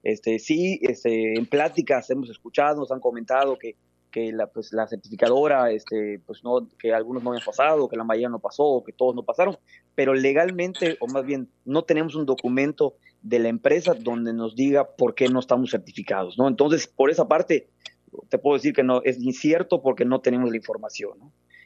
[0.05, 3.74] Este, sí, este, en pláticas hemos escuchado, nos han comentado que,
[4.12, 8.05] que la, pues, la certificadora, este, pues no, que algunos no habían pasado, que la
[8.05, 9.57] mayoría no pasó, que todos no pasaron,
[9.96, 14.87] pero legalmente, o más bien, no tenemos un documento de la empresa donde nos diga
[14.96, 16.46] por qué no estamos certificados, ¿no?
[16.46, 17.68] Entonces, por esa parte,
[18.28, 21.18] te puedo decir que no, es incierto porque no tenemos la información.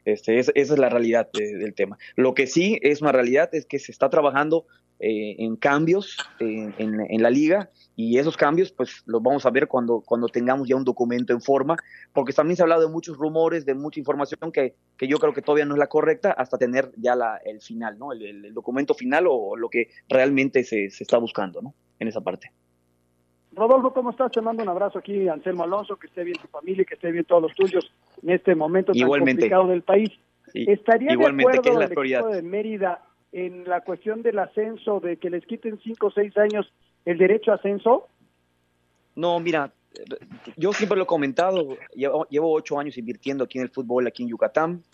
[0.04, 1.98] Este, esa es la realidad del tema.
[2.14, 4.66] Lo que sí es una realidad es que se está trabajando
[5.00, 9.66] eh, en cambios en, en, la liga y esos cambios pues los vamos a ver
[9.66, 11.76] cuando, cuando tengamos ya un documento en forma,
[12.12, 15.32] porque también se ha hablado de muchos rumores, de mucha información que, que yo creo
[15.34, 18.12] que todavía no es la correcta hasta tener ya la, el final, ¿no?
[18.12, 21.74] El, el, documento final o lo que realmente se, se está buscando, ¿no?
[21.98, 22.52] En esa parte.
[23.50, 24.30] Rodolfo, ¿cómo estás?
[24.30, 27.24] Te mando un abrazo aquí, Anselmo Alonso, que esté bien tu familia, que esté bien
[27.24, 30.10] todos los tuyos en este momento tan complicado del país.
[30.54, 35.44] ¿Estaría de acuerdo el equipo de Mérida en la cuestión del ascenso, de que les
[35.46, 36.72] quiten cinco o seis años
[37.10, 38.06] el derecho a ascenso?
[39.14, 39.72] No, mira,
[40.56, 44.28] yo siempre lo he comentado, llevo, ocho años invirtiendo aquí en el fútbol, aquí en
[44.28, 44.84] Yucatán,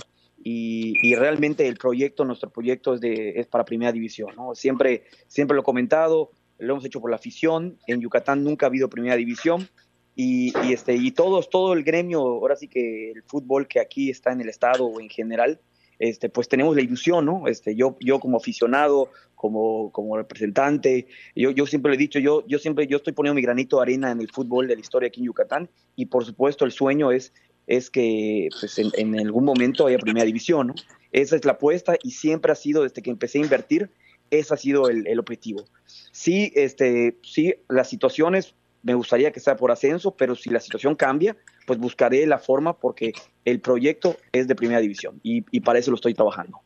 [0.47, 4.55] y, realmente el proyecto, nuestro proyecto es, de, es para primera división, ¿no?
[4.55, 8.69] Siempre, siempre lo he comentado, lo hemos hecho por la afición, en Yucatán nunca ha
[8.69, 9.69] habido primera división,
[10.15, 14.33] y, este, y todos, todo el gremio, ahora sí que el fútbol que aquí está
[14.33, 15.61] en el estado o en general,
[16.09, 17.49] este, pues tenemos la ilusión, ¿no?
[17.49, 22.47] Este, yo, yo como aficionado, como, como representante, yo, yo siempre le he dicho, yo,
[22.47, 25.07] yo siempre, yo estoy poniendo mi granito de arena en el fútbol de la historia
[25.07, 27.33] aquí en Yucatán, y por supuesto el sueño es,
[27.67, 30.75] es que pues, en, algún momento haya primera división, ¿no?
[31.11, 33.89] Esa es la apuesta y siempre ha sido, desde que empecé a invertir,
[34.31, 35.65] ese ha sido el, el objetivo.
[35.87, 40.97] Sí, este, sí, las situaciones me gustaría que sea por ascenso, pero si la situación
[40.97, 41.35] cambia,
[41.67, 43.13] pues buscaré la forma porque
[43.45, 46.61] el proyecto es de primera división y, para eso lo estoy trabajando.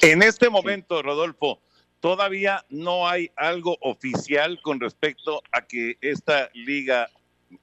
[0.00, 1.60] En este momento, Rodolfo,
[2.00, 7.08] todavía no hay algo oficial con respecto a que esta liga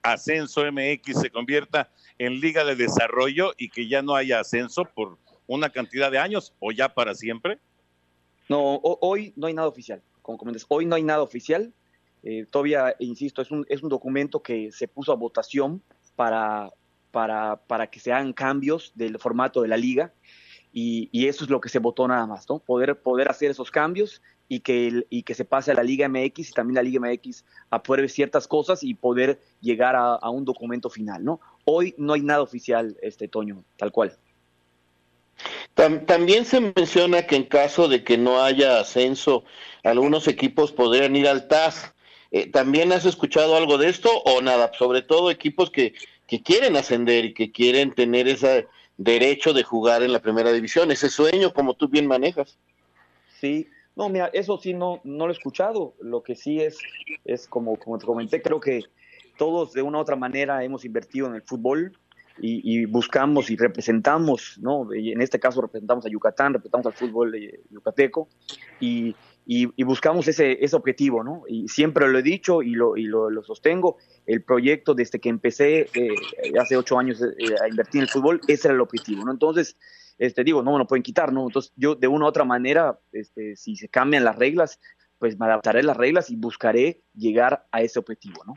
[0.02, 5.18] Ascenso MX se convierta en liga de desarrollo y que ya no haya ascenso por
[5.48, 7.60] una cantidad de años o ya para siempre?
[8.50, 10.02] No, hoy no hay nada oficial.
[10.22, 11.74] Como comentas, hoy no hay nada oficial.
[12.26, 15.82] Eh, todavía, insisto, es un, es un documento que se puso a votación
[16.16, 16.72] para,
[17.12, 20.12] para, para que se hagan cambios del formato de la liga
[20.74, 22.60] y, y, eso es lo que se votó nada más, ¿no?
[22.60, 26.50] Poder, poder hacer esos cambios y que, y que se pase a la Liga MX
[26.50, 30.90] y también la Liga MX apruebe ciertas cosas y poder llegar a, a un documento
[30.90, 31.40] final, ¿no?
[31.64, 34.18] Hoy no hay nada oficial, este Toño, tal cual.
[35.74, 39.44] También se menciona que en caso de que no haya ascenso,
[39.84, 41.95] algunos equipos podrían ir al TAS.
[42.36, 44.70] Eh, ¿También has escuchado algo de esto o nada?
[44.78, 45.94] Sobre todo equipos que,
[46.28, 48.68] que quieren ascender y que quieren tener ese
[48.98, 52.58] derecho de jugar en la primera división, ese sueño como tú bien manejas.
[53.40, 55.94] Sí, no, mira, eso sí no, no lo he escuchado.
[56.02, 56.78] Lo que sí es,
[57.24, 58.84] es como, como te comenté, creo que
[59.38, 61.98] todos de una u otra manera hemos invertido en el fútbol
[62.38, 64.94] y, buscamos y representamos, ¿no?
[64.94, 67.34] Y en este caso representamos a Yucatán, representamos al fútbol
[67.72, 68.28] yucateco
[68.82, 69.16] y,
[69.46, 71.44] y, buscamos ese, ese objetivo, ¿no?
[71.48, 75.88] Y siempre lo he dicho y lo, y lo, sostengo, el proyecto desde que empecé
[75.94, 76.16] eh,
[76.60, 79.32] hace ocho años eh, a invertir en el fútbol, ese era el objetivo, ¿no?
[79.32, 79.78] Entonces,
[80.18, 81.46] este, digo, no me lo pueden quitar, ¿no?
[81.46, 84.80] Entonces, yo de una u otra manera, este, si se cambian las reglas,
[85.20, 88.56] pues me adaptaré las reglas y buscaré llegar a ese objetivo, ¿no?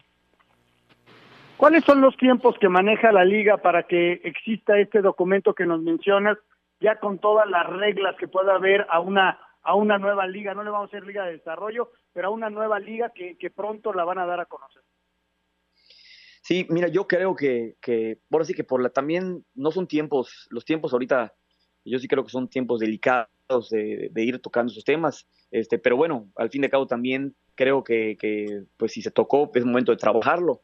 [1.58, 5.82] ¿Cuáles son los tiempos que maneja la liga para que exista este documento que nos
[5.82, 6.38] mencionas,
[6.80, 10.64] ya con todas las reglas que pueda haber a una a una nueva liga, no
[10.64, 13.92] le vamos a hacer liga de desarrollo, pero a una nueva liga que, que pronto
[13.92, 14.82] la van a dar a conocer.
[16.40, 20.46] Sí, mira, yo creo que, que por así que por la también no son tiempos,
[20.48, 21.34] los tiempos ahorita,
[21.84, 26.30] yo sí creo que son tiempos delicados de, ir tocando esos temas, este, pero bueno,
[26.36, 29.98] al fin de cabo también creo que, que pues si se tocó es momento de
[29.98, 30.62] trabajarlo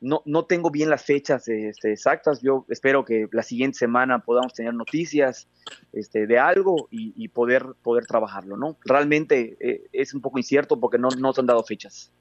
[0.00, 2.40] no, no tengo bien las fechas este, exactas.
[2.40, 5.48] Yo espero que la siguiente semana podamos tener noticias
[5.92, 8.76] este, de algo y, poder, poder trabajarlo, ¿no?
[8.84, 12.12] Realmente eh, es un poco incierto porque no, no se han dado fechas.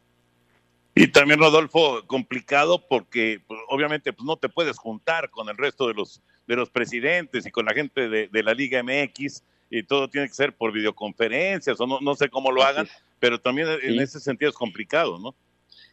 [0.95, 5.87] Y también, Rodolfo, complicado porque pues, obviamente pues, no te puedes juntar con el resto
[5.87, 10.09] de los, de los presidentes y con la gente de, la Liga MX y todo
[10.09, 12.87] tiene que ser por videoconferencias o no, no sé cómo lo hagan,
[13.19, 15.35] pero también en ese sentido es complicado, ¿no?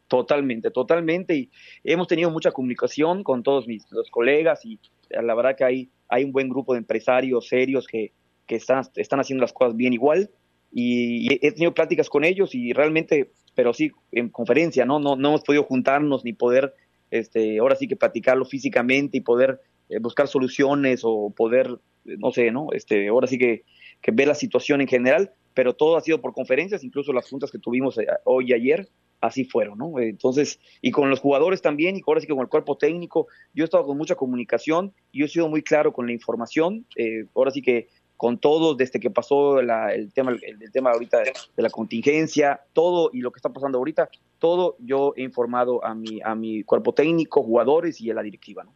[0.09, 1.35] Totalmente, totalmente.
[1.35, 1.51] Y
[1.83, 4.79] hemos tenido mucha comunicación con todos mis los colegas y
[5.11, 8.13] la verdad que hay, hay un buen grupo de empresarios serios que,
[8.47, 10.31] que están, están haciendo las cosas bien igual.
[10.73, 14.99] Y, he tenido pláticas con ellos y realmente, pero sí, en conferencia, ¿no?
[14.99, 16.75] No, no hemos podido juntarnos ni poder,
[17.11, 22.51] este, ahora sí que platicarlo físicamente y poder eh, buscar soluciones o poder, no sé,
[22.51, 22.69] ¿no?
[22.73, 23.63] Este, ahora sí que,
[24.03, 27.53] que ver la situación en general, pero todo ha sido por conferencias, incluso las juntas
[27.53, 28.89] que tuvimos eh, hoy y ayer
[29.27, 29.99] así fueron, ¿no?
[29.99, 33.65] Entonces, y con los jugadores también, y ahora sí que con el cuerpo técnico, yo
[33.65, 37.51] he estado con mucha comunicación, yo he sido muy claro con la información, eh, ahora
[37.51, 42.61] sí que con todos desde que pasó el tema el, tema ahorita de, la contingencia,
[42.73, 44.09] todo y lo que está pasando ahorita,
[44.39, 48.63] todo yo he informado a mi a mi cuerpo técnico, jugadores y a la directiva,
[48.65, 48.75] ¿no?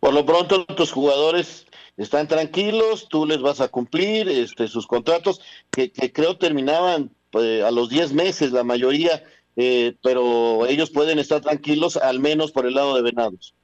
[0.00, 1.66] Por lo pronto tus jugadores
[1.96, 7.70] están tranquilos, tú les vas a cumplir este, sus contratos, que, creo terminaban pues, a
[7.70, 9.22] los 10 meses la mayoría,
[9.56, 13.54] eh, pero ellos pueden estar tranquilos al menos por el lado de Venados.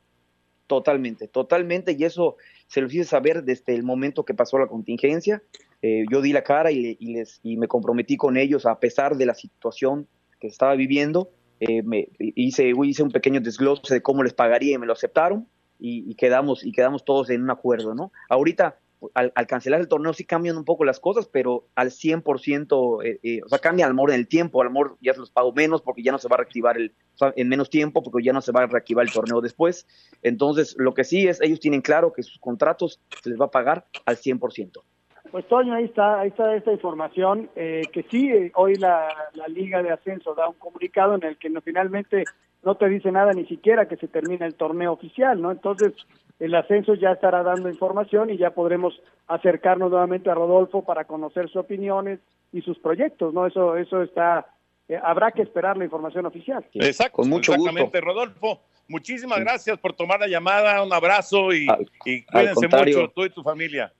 [0.66, 2.36] Totalmente, totalmente, y eso
[2.66, 5.42] se los hice saber desde el momento que pasó la contingencia.
[5.82, 9.26] Eh, yo di la cara y, les, y me comprometí con ellos a pesar de
[9.26, 10.06] la situación
[10.40, 11.30] que estaba viviendo.
[11.60, 15.46] Eh, me, hice, hice un pequeño desglose de cómo les pagaría y me lo aceptaron
[15.84, 18.12] y, quedamos, y quedamos todos en un acuerdo, ¿no?
[18.28, 18.78] Ahorita,
[19.14, 23.40] al, cancelar el torneo sí cambian un poco las cosas, pero al 100%, eh, eh,
[23.44, 25.82] o sea, cambia al amor en el tiempo, al amor ya se los pago menos
[25.82, 26.94] porque ya no se va a reactivar el,
[27.36, 29.86] en menos tiempo porque ya no se va a reactivar el torneo después.
[30.22, 33.50] Entonces, lo que sí es, ellos tienen claro que sus contratos se les va a
[33.50, 34.82] pagar al 100%.
[35.30, 39.48] Pues Toño, ahí está, ahí está esta información, eh, que sí, eh, hoy la, la,
[39.48, 42.24] Liga de Ascenso da un comunicado en el que no, finalmente
[42.62, 45.50] no te dice nada ni siquiera que se termine el torneo oficial, ¿no?
[45.50, 45.92] Entonces,
[46.38, 51.46] el ascenso ya estará dando información y ya podremos acercarnos nuevamente a Rodolfo para conocer
[51.48, 52.20] sus opiniones
[52.52, 53.46] y sus proyectos, ¿no?
[53.46, 54.46] Eso, eso está,
[54.88, 56.64] eh, habrá que esperar la información oficial.
[56.74, 58.60] Exacto, con mucho exactamente, Rodolfo.
[58.88, 61.66] Muchísimas gracias por tomar la llamada, un abrazo y,
[62.04, 63.92] y cuídense mucho tú y tu familia.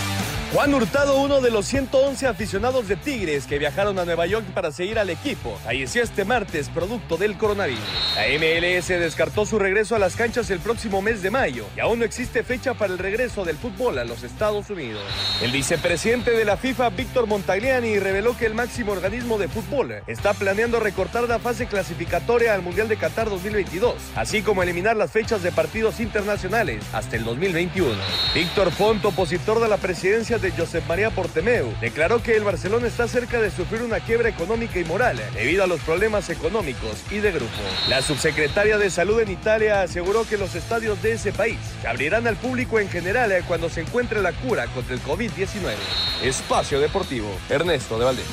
[0.55, 4.71] Juan Hurtado, uno de los 111 aficionados de Tigres que viajaron a Nueva York para
[4.71, 7.83] seguir al equipo, falleció este martes producto del coronavirus.
[8.15, 11.99] La MLS descartó su regreso a las canchas el próximo mes de mayo y aún
[11.99, 15.01] no existe fecha para el regreso del fútbol a los Estados Unidos.
[15.41, 20.33] El vicepresidente de la FIFA, Víctor Montagliani, reveló que el máximo organismo de fútbol está
[20.33, 25.43] planeando recortar la fase clasificatoria al Mundial de Qatar 2022, así como eliminar las fechas
[25.43, 27.93] de partidos internacionales hasta el 2021.
[28.33, 32.85] Víctor Font, opositor de la presidencia de de Josep María Portemeu, declaró que el Barcelona
[32.85, 37.17] está cerca de sufrir una quiebra económica y moral debido a los problemas económicos y
[37.17, 37.51] de grupo.
[37.89, 42.27] La subsecretaria de Salud en Italia aseguró que los estadios de ese país se abrirán
[42.27, 45.73] al público en general cuando se encuentre la cura contra el COVID-19.
[46.21, 48.25] Espacio Deportivo, Ernesto de Valdés.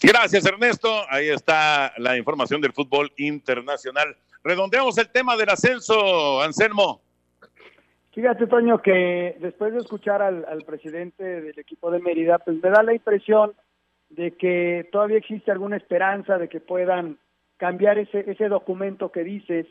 [0.00, 1.04] Gracias, Ernesto.
[1.10, 4.16] Ahí está la información del fútbol internacional.
[4.44, 7.02] Redondeamos el tema del ascenso, Anselmo.
[8.12, 12.82] Fíjate, Toño, que después de escuchar al, presidente del equipo de Mérida, pues me da
[12.82, 13.52] la impresión
[14.10, 17.16] de que todavía existe alguna esperanza de que puedan
[17.56, 19.66] cambiar ese, ese documento que dices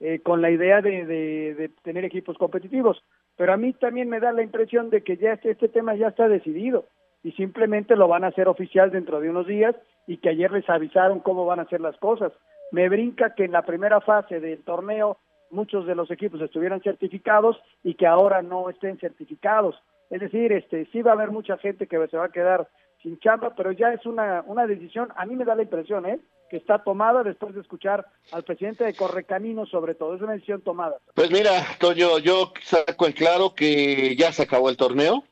[0.00, 3.04] eh, con la idea de, de, tener equipos competitivos.
[3.36, 6.08] Pero a mí también me da la impresión de que ya este, este tema ya
[6.08, 6.88] está decidido
[7.22, 9.76] y simplemente lo van a hacer oficial dentro de unos días
[10.08, 12.32] y que ayer les avisaron cómo van a hacer las cosas.
[12.72, 15.18] Me brinca que en la primera fase del torneo
[15.50, 19.76] muchos de los equipos estuvieran certificados y que ahora no estén certificados.
[20.10, 22.68] Es decir, este sí va a haber mucha gente que se va a quedar
[23.02, 26.20] sin chamba, pero ya es una, una decisión, a mí me da la impresión, ¿eh?
[26.48, 30.62] que está tomada después de escuchar al presidente de Correcaminos sobre todo, es una decisión
[30.62, 30.96] tomada.
[31.14, 35.24] Pues mira, Toño, yo saco en claro que ya se acabó el torneo,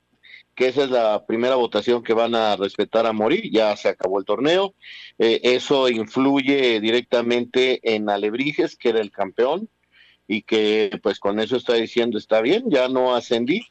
[0.55, 4.19] que esa es la primera votación que van a respetar a morir, ya se acabó
[4.19, 4.75] el torneo,
[5.19, 9.69] eh, eso influye directamente en Alebrijes, que era el campeón,
[10.27, 13.67] y que pues con eso está diciendo está bien, ya no ascendí.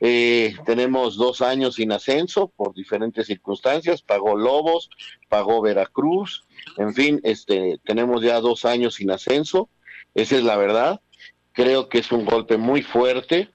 [0.00, 4.88] Eh, tenemos dos años sin ascenso por diferentes circunstancias, pagó Lobos,
[5.28, 6.44] pagó Veracruz,
[6.78, 9.68] en fin, este, tenemos ya dos años sin ascenso,
[10.14, 11.00] esa es la verdad.
[11.52, 13.50] Creo que es un golpe muy fuerte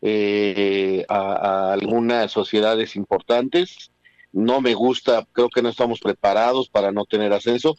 [0.00, 3.90] eh, a, a algunas sociedades importantes.
[4.32, 7.74] No me gusta, creo que no estamos preparados para no tener ascenso,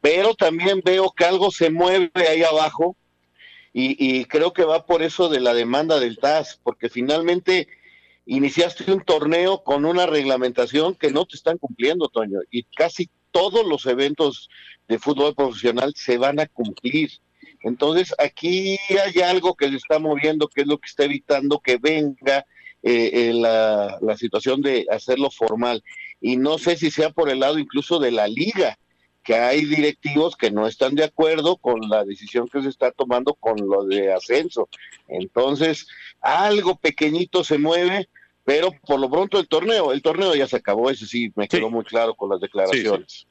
[0.00, 2.96] pero también veo que algo se mueve ahí abajo
[3.74, 7.68] y, creo que va por eso de la demanda del TAS, porque finalmente
[8.26, 13.66] iniciaste un torneo con una reglamentación que no te están cumpliendo, Toño, y casi todos
[13.66, 14.50] los eventos
[14.88, 17.10] de fútbol profesional se van a cumplir.
[17.62, 21.78] Entonces, aquí hay algo que se está moviendo, que es lo que está evitando que
[21.78, 22.44] venga
[22.82, 25.82] eh, eh, la situación de hacerlo formal.
[26.20, 28.78] Y no sé si sea por el lado incluso de la liga,
[29.22, 33.34] que hay directivos que no están de acuerdo con la decisión que se está tomando
[33.34, 34.68] con lo de ascenso.
[35.08, 35.86] Entonces,
[36.20, 38.08] algo pequeñito se mueve,
[38.44, 41.70] pero por lo pronto el torneo, el torneo ya se acabó, ese sí me quedó
[41.70, 43.28] muy claro con las declaraciones.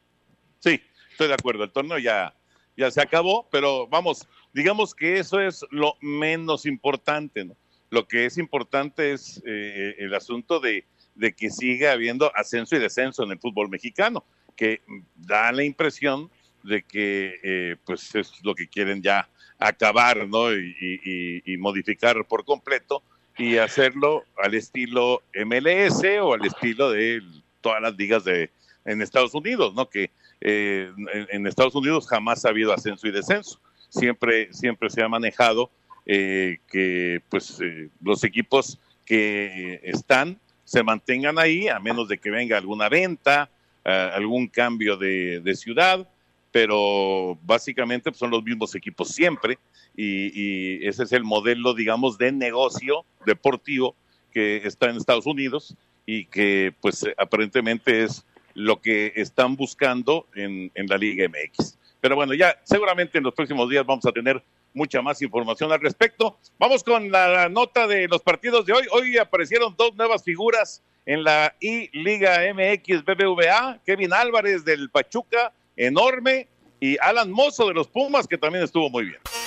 [0.60, 0.80] Sí,
[1.12, 2.34] estoy de acuerdo, el torneo ya,
[2.78, 7.56] ya se acabó, pero vamos, digamos que eso es lo menos importante, ¿no?
[7.89, 10.86] Lo que es importante es eh, el asunto de,
[11.16, 14.24] de que siga habiendo ascenso y descenso en el fútbol mexicano
[14.56, 14.82] que
[15.16, 16.30] da la impresión
[16.64, 19.28] de que eh, pues es lo que quieren ya
[19.60, 20.54] acabar ¿no?
[20.54, 23.04] y, modificar por completo
[23.38, 27.22] y hacerlo al estilo MLS o al estilo de
[27.62, 28.49] todas las ligas de
[28.84, 29.88] en Estados Unidos, ¿no?
[29.88, 30.10] Que
[30.41, 30.91] eh,
[31.30, 33.60] en, Estados Unidos jamás ha habido ascenso y descenso.
[33.89, 35.70] Siempre, siempre se ha manejado
[36.08, 37.60] eh, que pues
[38.02, 43.49] los equipos que están se mantengan ahí a menos de que venga alguna venta
[43.84, 46.08] algún cambio de, ciudad,
[46.52, 49.58] pero básicamente pues, son los mismos equipos siempre
[49.96, 53.96] y, ese es el modelo, digamos, de negocio deportivo
[54.32, 55.76] que está en Estados Unidos
[56.06, 61.78] y que pues aparentemente es lo que están buscando en, en la Liga MX.
[62.00, 64.42] Pero bueno, ya seguramente en los próximos días vamos a tener
[64.74, 66.38] mucha más información al respecto.
[66.57, 68.86] Vamos con la nota de los partidos de hoy.
[68.91, 75.51] Hoy aparecieron dos nuevas figuras en la I Liga MX BBVA, Kevin Álvarez del Pachuca,
[75.76, 76.47] enorme,
[76.80, 79.41] y Alan Mozo de los Pumas, que también estuvo muy bien.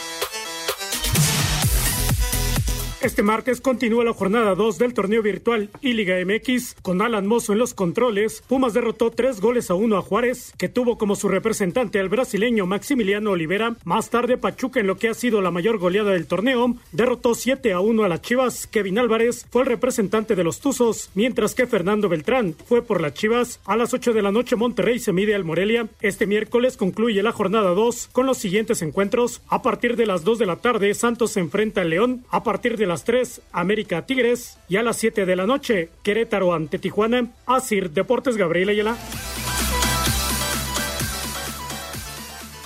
[3.05, 7.53] Este martes continúa la jornada 2 del torneo virtual y Liga MX con Alan Mozo
[7.53, 8.43] en los controles.
[8.49, 12.65] Pumas derrotó tres goles a uno a Juárez, que tuvo como su representante al brasileño
[12.65, 13.77] Maximiliano Olivera.
[13.85, 17.75] Más tarde, Pachuca, en lo que ha sido la mayor goleada del torneo, derrotó 7
[17.75, 18.67] a 1 a las Chivas.
[18.67, 23.13] Kevin Álvarez fue el representante de los Tuzos, mientras que Fernando Beltrán fue por las
[23.13, 23.61] Chivas.
[23.67, 25.89] A las 8 de la noche, Monterrey se mide al Morelia.
[26.01, 29.43] Este miércoles concluye la jornada 2 con los siguientes encuentros.
[29.49, 32.25] A partir de las 2 de la tarde, Santos se enfrenta al León.
[32.31, 34.59] A partir de las 3, América Tigres.
[34.69, 37.33] Y a las 7 de la noche, Querétaro ante Tijuana.
[37.47, 38.97] Asir Deportes Gabriel Ayala.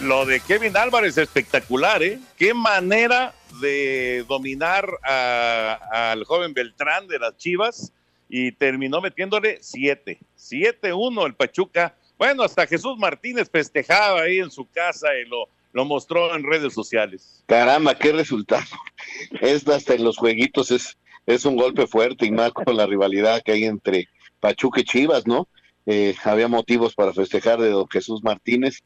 [0.01, 2.19] Lo de Kevin Álvarez espectacular, ¿eh?
[2.37, 7.93] Qué manera de dominar al joven Beltrán de las Chivas
[8.29, 10.19] y terminó metiéndole 7.
[10.37, 11.95] 7-1 el Pachuca.
[12.17, 16.73] Bueno, hasta Jesús Martínez festejaba ahí en su casa y lo lo mostró en redes
[16.75, 17.43] sociales.
[17.47, 18.67] Caramba, qué resultado.
[19.41, 20.97] Es hasta en los jueguitos es,
[21.27, 24.09] es un golpe fuerte y más con la rivalidad que hay entre
[24.41, 25.49] Pachuca y Chivas, ¿no?
[25.87, 28.83] Eh, había motivos para festejar de don Jesús Martínez.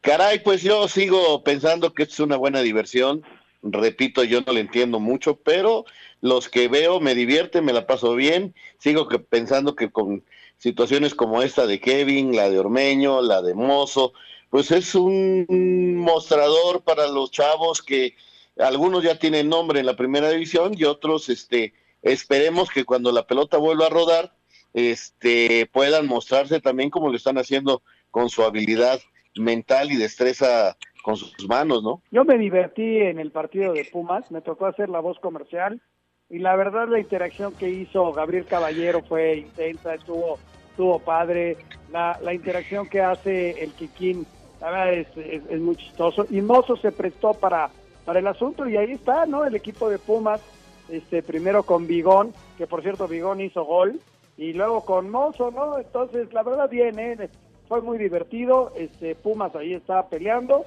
[0.00, 3.22] Caray, pues yo sigo pensando que es una buena diversión.
[3.62, 5.84] Repito, yo no le entiendo mucho, pero
[6.20, 8.54] los que veo me divierten, me la paso bien.
[8.78, 10.24] Sigo que, pensando que con
[10.56, 14.12] situaciones como esta de Kevin, la de Ormeño, la de Mozo,
[14.50, 18.14] pues es un mostrador para los chavos que
[18.58, 23.26] algunos ya tienen nombre en la primera división y otros este esperemos que cuando la
[23.26, 24.32] pelota vuelva a rodar
[24.74, 29.00] este puedan mostrarse también como lo están haciendo con su habilidad
[29.36, 32.02] mental y destreza con sus manos, ¿no?
[32.10, 35.80] Yo me divertí en el partido de Pumas, me tocó hacer la voz comercial
[36.28, 40.38] y la verdad la interacción que hizo Gabriel Caballero fue intensa, estuvo
[40.70, 41.56] estuvo padre,
[41.90, 44.26] la, la interacción que hace el Kikín
[44.60, 46.26] es, muy chistoso.
[46.30, 47.70] Y Mozo se prestó para,
[48.04, 49.44] para el asunto y ahí está, ¿no?
[49.44, 50.40] El equipo de Pumas,
[50.88, 54.00] este primero con Bigón, que por cierto Bigón hizo gol,
[54.36, 55.78] y luego con Mozo, ¿no?
[55.78, 57.28] Entonces, la verdad bien, ¿eh?
[57.68, 60.64] Fue muy divertido, este Pumas ahí está peleando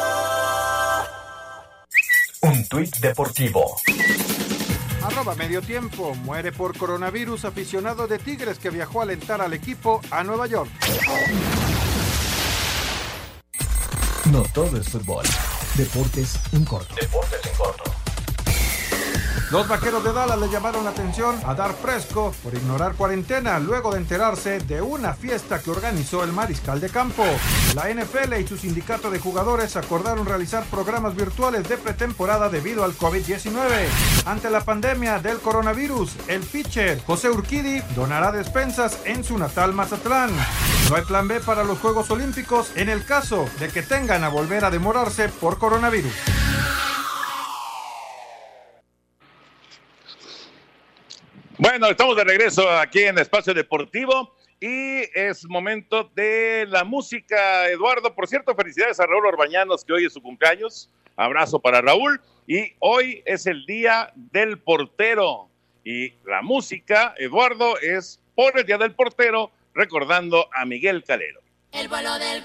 [2.43, 3.75] Un tuit deportivo.
[5.03, 6.15] Arroba medio tiempo.
[6.17, 10.71] Muere por coronavirus aficionado de Tigres que viajó a alentar al equipo a Nueva York.
[14.31, 15.25] No todo es fútbol.
[15.77, 16.95] Deportes en corto.
[16.95, 18.04] Deportes en corto.
[19.55, 23.93] Los vaqueros de Dallas le llamaron la atención a Dar Fresco por ignorar cuarentena luego
[23.93, 27.23] de enterarse de una fiesta que organizó el mariscal de campo.
[27.77, 32.99] La NFL y su sindicato de jugadores acordaron realizar programas virtuales de pretemporada debido al
[32.99, 33.87] COVID-19.
[34.27, 40.33] Ante la pandemia del coronavirus, el pitcher José Urquidi donará despensas en su natal Mazatlán.
[40.91, 44.31] No hay plan B para los Juegos Olímpicos en el caso de que tengan a
[44.31, 46.44] volver a demorarse por coronavirus.
[51.75, 58.15] Bueno, estamos de regreso aquí en Espacio Deportivo y es momento de la música, Eduardo.
[58.15, 60.89] Por cierto, felicidades a Raúl Orbañanos, que hoy es su cumpleaños.
[61.17, 62.21] Abrazo para Raúl.
[62.47, 65.49] Y hoy es el día del portero.
[65.85, 71.41] Y la música, Eduardo, es por el día del portero, recordando a Miguel Calero.
[71.73, 72.45] El vuelo del.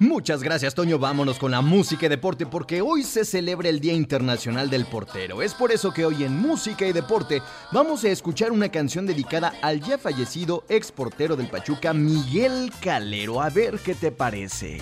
[0.00, 0.98] Muchas gracias, Toño.
[0.98, 5.42] Vámonos con la música y deporte porque hoy se celebra el Día Internacional del Portero.
[5.42, 7.42] Es por eso que hoy en Música y Deporte
[7.72, 13.42] vamos a escuchar una canción dedicada al ya fallecido ex portero del Pachuca, Miguel Calero.
[13.42, 14.78] A ver qué te parece.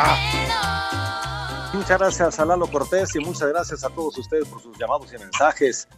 [0.00, 0.60] Escalero.
[1.72, 5.18] Muchas gracias a Lalo Cortés y muchas gracias a todos ustedes por sus llamados y
[5.18, 5.88] mensajes.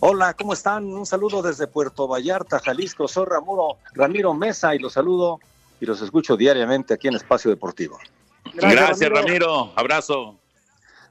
[0.00, 0.84] Hola, ¿cómo están?
[0.84, 3.08] Un saludo desde Puerto Vallarta, Jalisco.
[3.08, 5.40] Soy Ramiro, Ramiro Mesa y los saludo
[5.80, 7.98] y los escucho diariamente aquí en Espacio Deportivo.
[8.54, 9.72] Gracias, Ramiro.
[9.76, 10.36] Abrazo.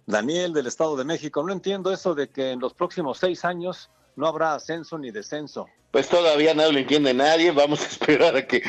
[0.05, 3.89] Daniel del Estado de México, no entiendo eso de que en los próximos seis años
[4.16, 5.68] no habrá ascenso ni descenso.
[5.91, 8.62] Pues todavía no lo entiende nadie, vamos a esperar a que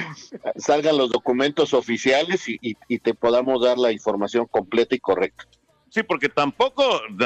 [0.57, 5.45] salgan los documentos oficiales y, y- y te podamos dar la información completa y correcta.
[5.91, 6.83] Sí, porque tampoco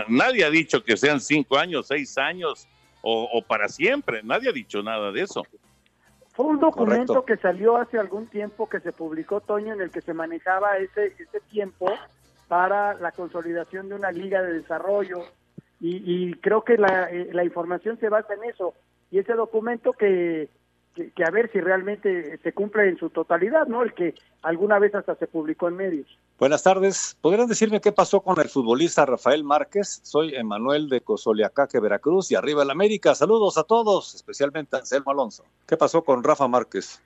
[0.08, 2.66] nadie ha dicho que sean cinco años, seis años
[3.00, 4.22] o, o para siempre.
[4.24, 5.44] Nadie ha dicho nada de eso.
[6.32, 7.24] Fue un documento Correcto.
[7.24, 11.14] que salió hace algún tiempo que se publicó, Toño, en el que se manejaba ese,
[11.18, 11.90] ese tiempo
[12.48, 15.24] para la consolidación de una liga de desarrollo
[15.80, 18.74] y, y creo que la, eh, la información se basa en eso
[19.10, 20.48] y ese documento que,
[20.94, 23.82] que, que a ver si realmente se cumple en su totalidad, ¿no?
[23.82, 26.18] El que alguna vez hasta se publicó en medios.
[26.38, 27.16] Buenas tardes.
[27.22, 30.00] ¿Podrían decirme qué pasó con el futbolista Rafael Márquez?
[30.02, 33.14] Soy Emanuel de Cozoliacaque, Veracruz y arriba el América.
[33.14, 35.44] Saludos a todos, especialmente a Anselmo Alonso.
[35.66, 37.00] ¿Qué pasó con Rafa Márquez?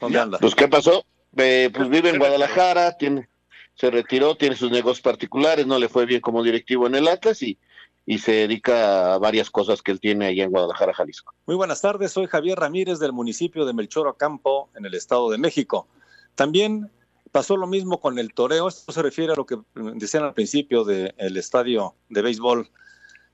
[0.00, 0.38] ¿Dónde anda?
[0.38, 1.04] Pues, ¿qué pasó?
[1.36, 3.28] Eh, pues vive en Guadalajara, tiene,
[3.74, 7.42] se retiró, tiene sus negocios particulares, no le fue bien como directivo en el Atlas
[7.42, 7.58] y,
[8.06, 11.34] y se dedica a varias cosas que él tiene allá en Guadalajara, Jalisco.
[11.46, 15.38] Muy buenas tardes, soy Javier Ramírez del municipio de Melchor Ocampo, en el Estado de
[15.38, 15.86] México.
[16.34, 16.90] También
[17.32, 20.84] pasó lo mismo con el toreo, esto se refiere a lo que decían al principio
[20.84, 22.68] del estadio de béisbol.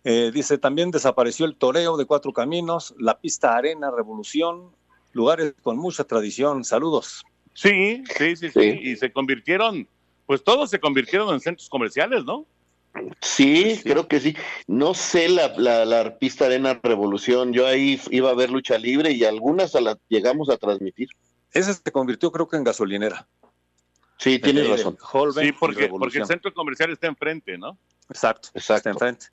[0.05, 4.71] Eh, dice, también desapareció el toreo de Cuatro Caminos, la pista Arena Revolución,
[5.13, 6.65] lugares con mucha tradición.
[6.65, 7.25] Saludos.
[7.55, 8.79] Sí, sí, sí, sí.
[8.83, 9.89] Y se convirtieron,
[10.27, 12.47] pues todos se convirtieron en centros comerciales, ¿no?
[13.21, 14.37] Sí, creo que sí.
[14.67, 19.13] No sé la, la, la pista Arena Revolución, yo ahí iba a ver lucha libre
[19.13, 21.09] y algunas a la llegamos a transmitir.
[21.53, 23.27] Ese se convirtió creo que en gasolinera.
[24.19, 24.99] Sí, tienes El- razón.
[25.13, 27.79] Holbein Sí, porque, porque el centro comercial está enfrente, ¿no?
[28.09, 29.27] Exacto, está enfrente.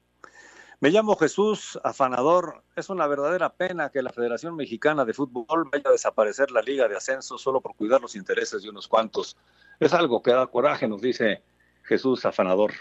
[0.80, 2.62] Me llamo Jesús Afanador.
[2.76, 6.90] Es una verdadera pena que la Federación Mexicana de Fútbol vaya a desaparecer la Liga
[6.90, 9.38] de Ascenso solo por cuidar los intereses de unos cuantos.
[9.80, 11.42] Es algo que da coraje, nos dice
[11.84, 12.74] Jesús Afanador.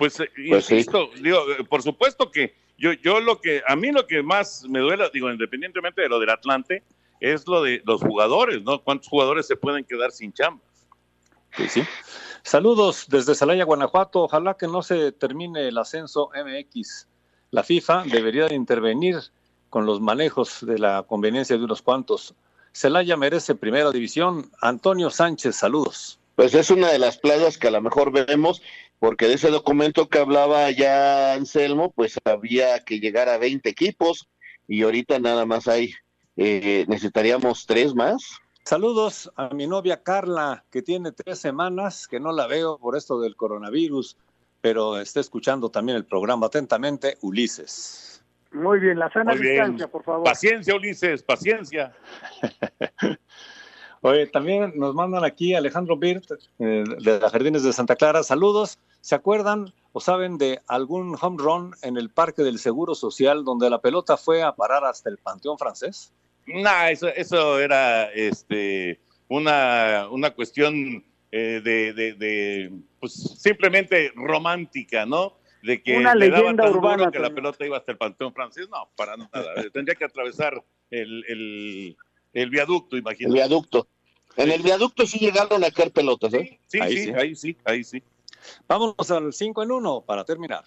[0.00, 0.76] Pues, eh, Pues sí.
[0.76, 4.64] insisto, digo, eh, por supuesto que yo, yo lo que, a mí lo que más
[4.66, 6.82] me duele, digo, independientemente de lo del Atlante,
[7.20, 8.82] es lo de los jugadores, ¿no?
[8.82, 10.62] ¿Cuántos jugadores se pueden quedar sin chamba?
[11.54, 11.82] Sí, sí.
[12.42, 14.22] Saludos desde Salaya, Guanajuato.
[14.22, 17.06] Ojalá que no se termine el ascenso MX.
[17.50, 19.18] La FIFA debería de intervenir
[19.68, 22.34] con los manejos de la conveniencia de unos cuantos.
[22.72, 24.50] Celaya merece primera división.
[24.62, 26.18] Antonio Sánchez, saludos.
[26.36, 28.62] Pues es una de las plagas que a lo mejor vemos,
[29.00, 34.28] porque de ese documento que hablaba ya Anselmo, pues había que llegar a 20 equipos
[34.68, 35.94] y ahorita nada más hay,
[36.36, 38.22] eh, necesitaríamos tres más.
[38.62, 43.18] Saludos a mi novia Carla, que tiene tres semanas que no la veo por esto
[43.20, 44.18] del coronavirus,
[44.60, 48.22] pero está escuchando también el programa atentamente, Ulises.
[48.52, 49.54] Muy bien, la sana Muy bien.
[49.54, 50.24] distancia, por favor.
[50.24, 51.94] Paciencia, Ulises, paciencia.
[54.02, 56.24] Oye, también nos mandan aquí Alejandro Birt
[56.58, 58.22] eh, de las Jardines de Santa Clara.
[58.22, 58.78] Saludos.
[59.00, 63.70] ¿Se acuerdan o saben de algún home run en el Parque del Seguro Social donde
[63.70, 66.12] la pelota fue a parar hasta el Panteón Francés?
[66.46, 75.06] No, eso, eso era este, una, una cuestión eh, de, de- de, pues, simplemente romántica,
[75.06, 75.34] ¿no?
[75.62, 77.98] De que Una le daba leyenda tan duro urbana, que la pelota iba hasta el
[77.98, 78.68] Panteón Francés.
[78.70, 79.30] No, para nada.
[79.72, 81.96] Tendría que atravesar el, el,
[82.32, 83.34] el viaducto, El imagínate.
[83.34, 83.86] viaducto.
[84.36, 86.58] En el viaducto sí llegaron a caer pelotas, ¿eh?
[86.66, 87.12] Sí, Ahí sí, sí.
[87.14, 88.02] ahí sí, ahí sí.
[88.68, 90.64] Vámonos al 5 en 1 para terminar.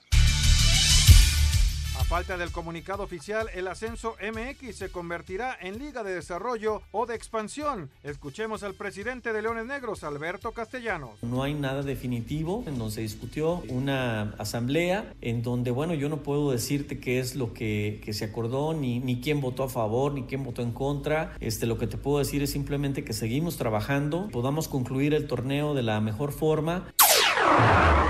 [1.99, 7.05] A falta del comunicado oficial, el ascenso MX se convertirá en Liga de Desarrollo o
[7.05, 7.91] de Expansión.
[8.01, 11.21] Escuchemos al presidente de Leones Negros, Alberto Castellanos.
[11.21, 16.17] No hay nada definitivo en donde se discutió una asamblea en donde, bueno, yo no
[16.24, 20.13] puedo decirte qué es lo que, que se acordó, ni, ni quién votó a favor,
[20.13, 21.38] ni quién votó en contra.
[21.39, 25.76] Este, lo que te puedo decir es simplemente que seguimos trabajando, podamos concluir el torneo
[25.76, 26.91] de la mejor forma.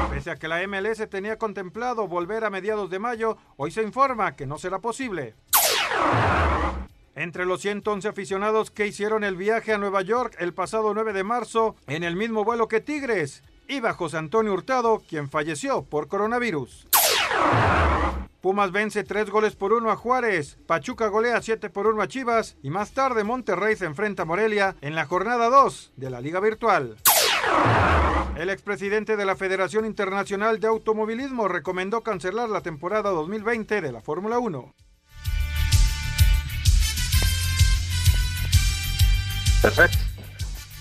[0.09, 4.35] Pese a que la MLS tenía contemplado volver a mediados de mayo, hoy se informa
[4.35, 5.35] que no será posible.
[7.15, 11.23] Entre los 111 aficionados que hicieron el viaje a Nueva York el pasado 9 de
[11.23, 16.87] marzo, en el mismo vuelo que Tigres, iba José Antonio Hurtado, quien falleció por coronavirus.
[18.41, 22.57] Pumas vence 3 goles por 1 a Juárez, Pachuca golea 7 por 1 a Chivas
[22.61, 26.39] y más tarde Monterrey se enfrenta a Morelia en la jornada 2 de la Liga
[26.39, 26.97] Virtual.
[28.35, 34.01] El expresidente de la Federación Internacional de Automovilismo recomendó cancelar la temporada 2020 de la
[34.01, 34.73] Fórmula 1.
[39.61, 39.97] Perfecto.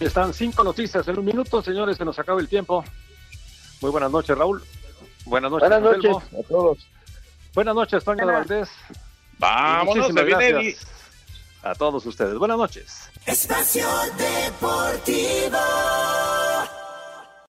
[0.01, 2.85] Están cinco noticias en un minuto, señores, se nos acaba el tiempo.
[3.81, 4.63] Muy buenas noches, Raúl.
[5.27, 6.41] Buenas noches, Buenas noches Anselmo.
[6.41, 6.79] a todos.
[7.55, 8.49] Buenas noches, Toño Buenas.
[8.49, 8.71] Valdés.
[9.39, 10.87] Vámonos, Muchísimas David gracias
[11.63, 12.35] a todos ustedes.
[12.39, 13.11] Buenas noches.
[13.27, 13.87] Espacio
[14.17, 15.59] Deportivo.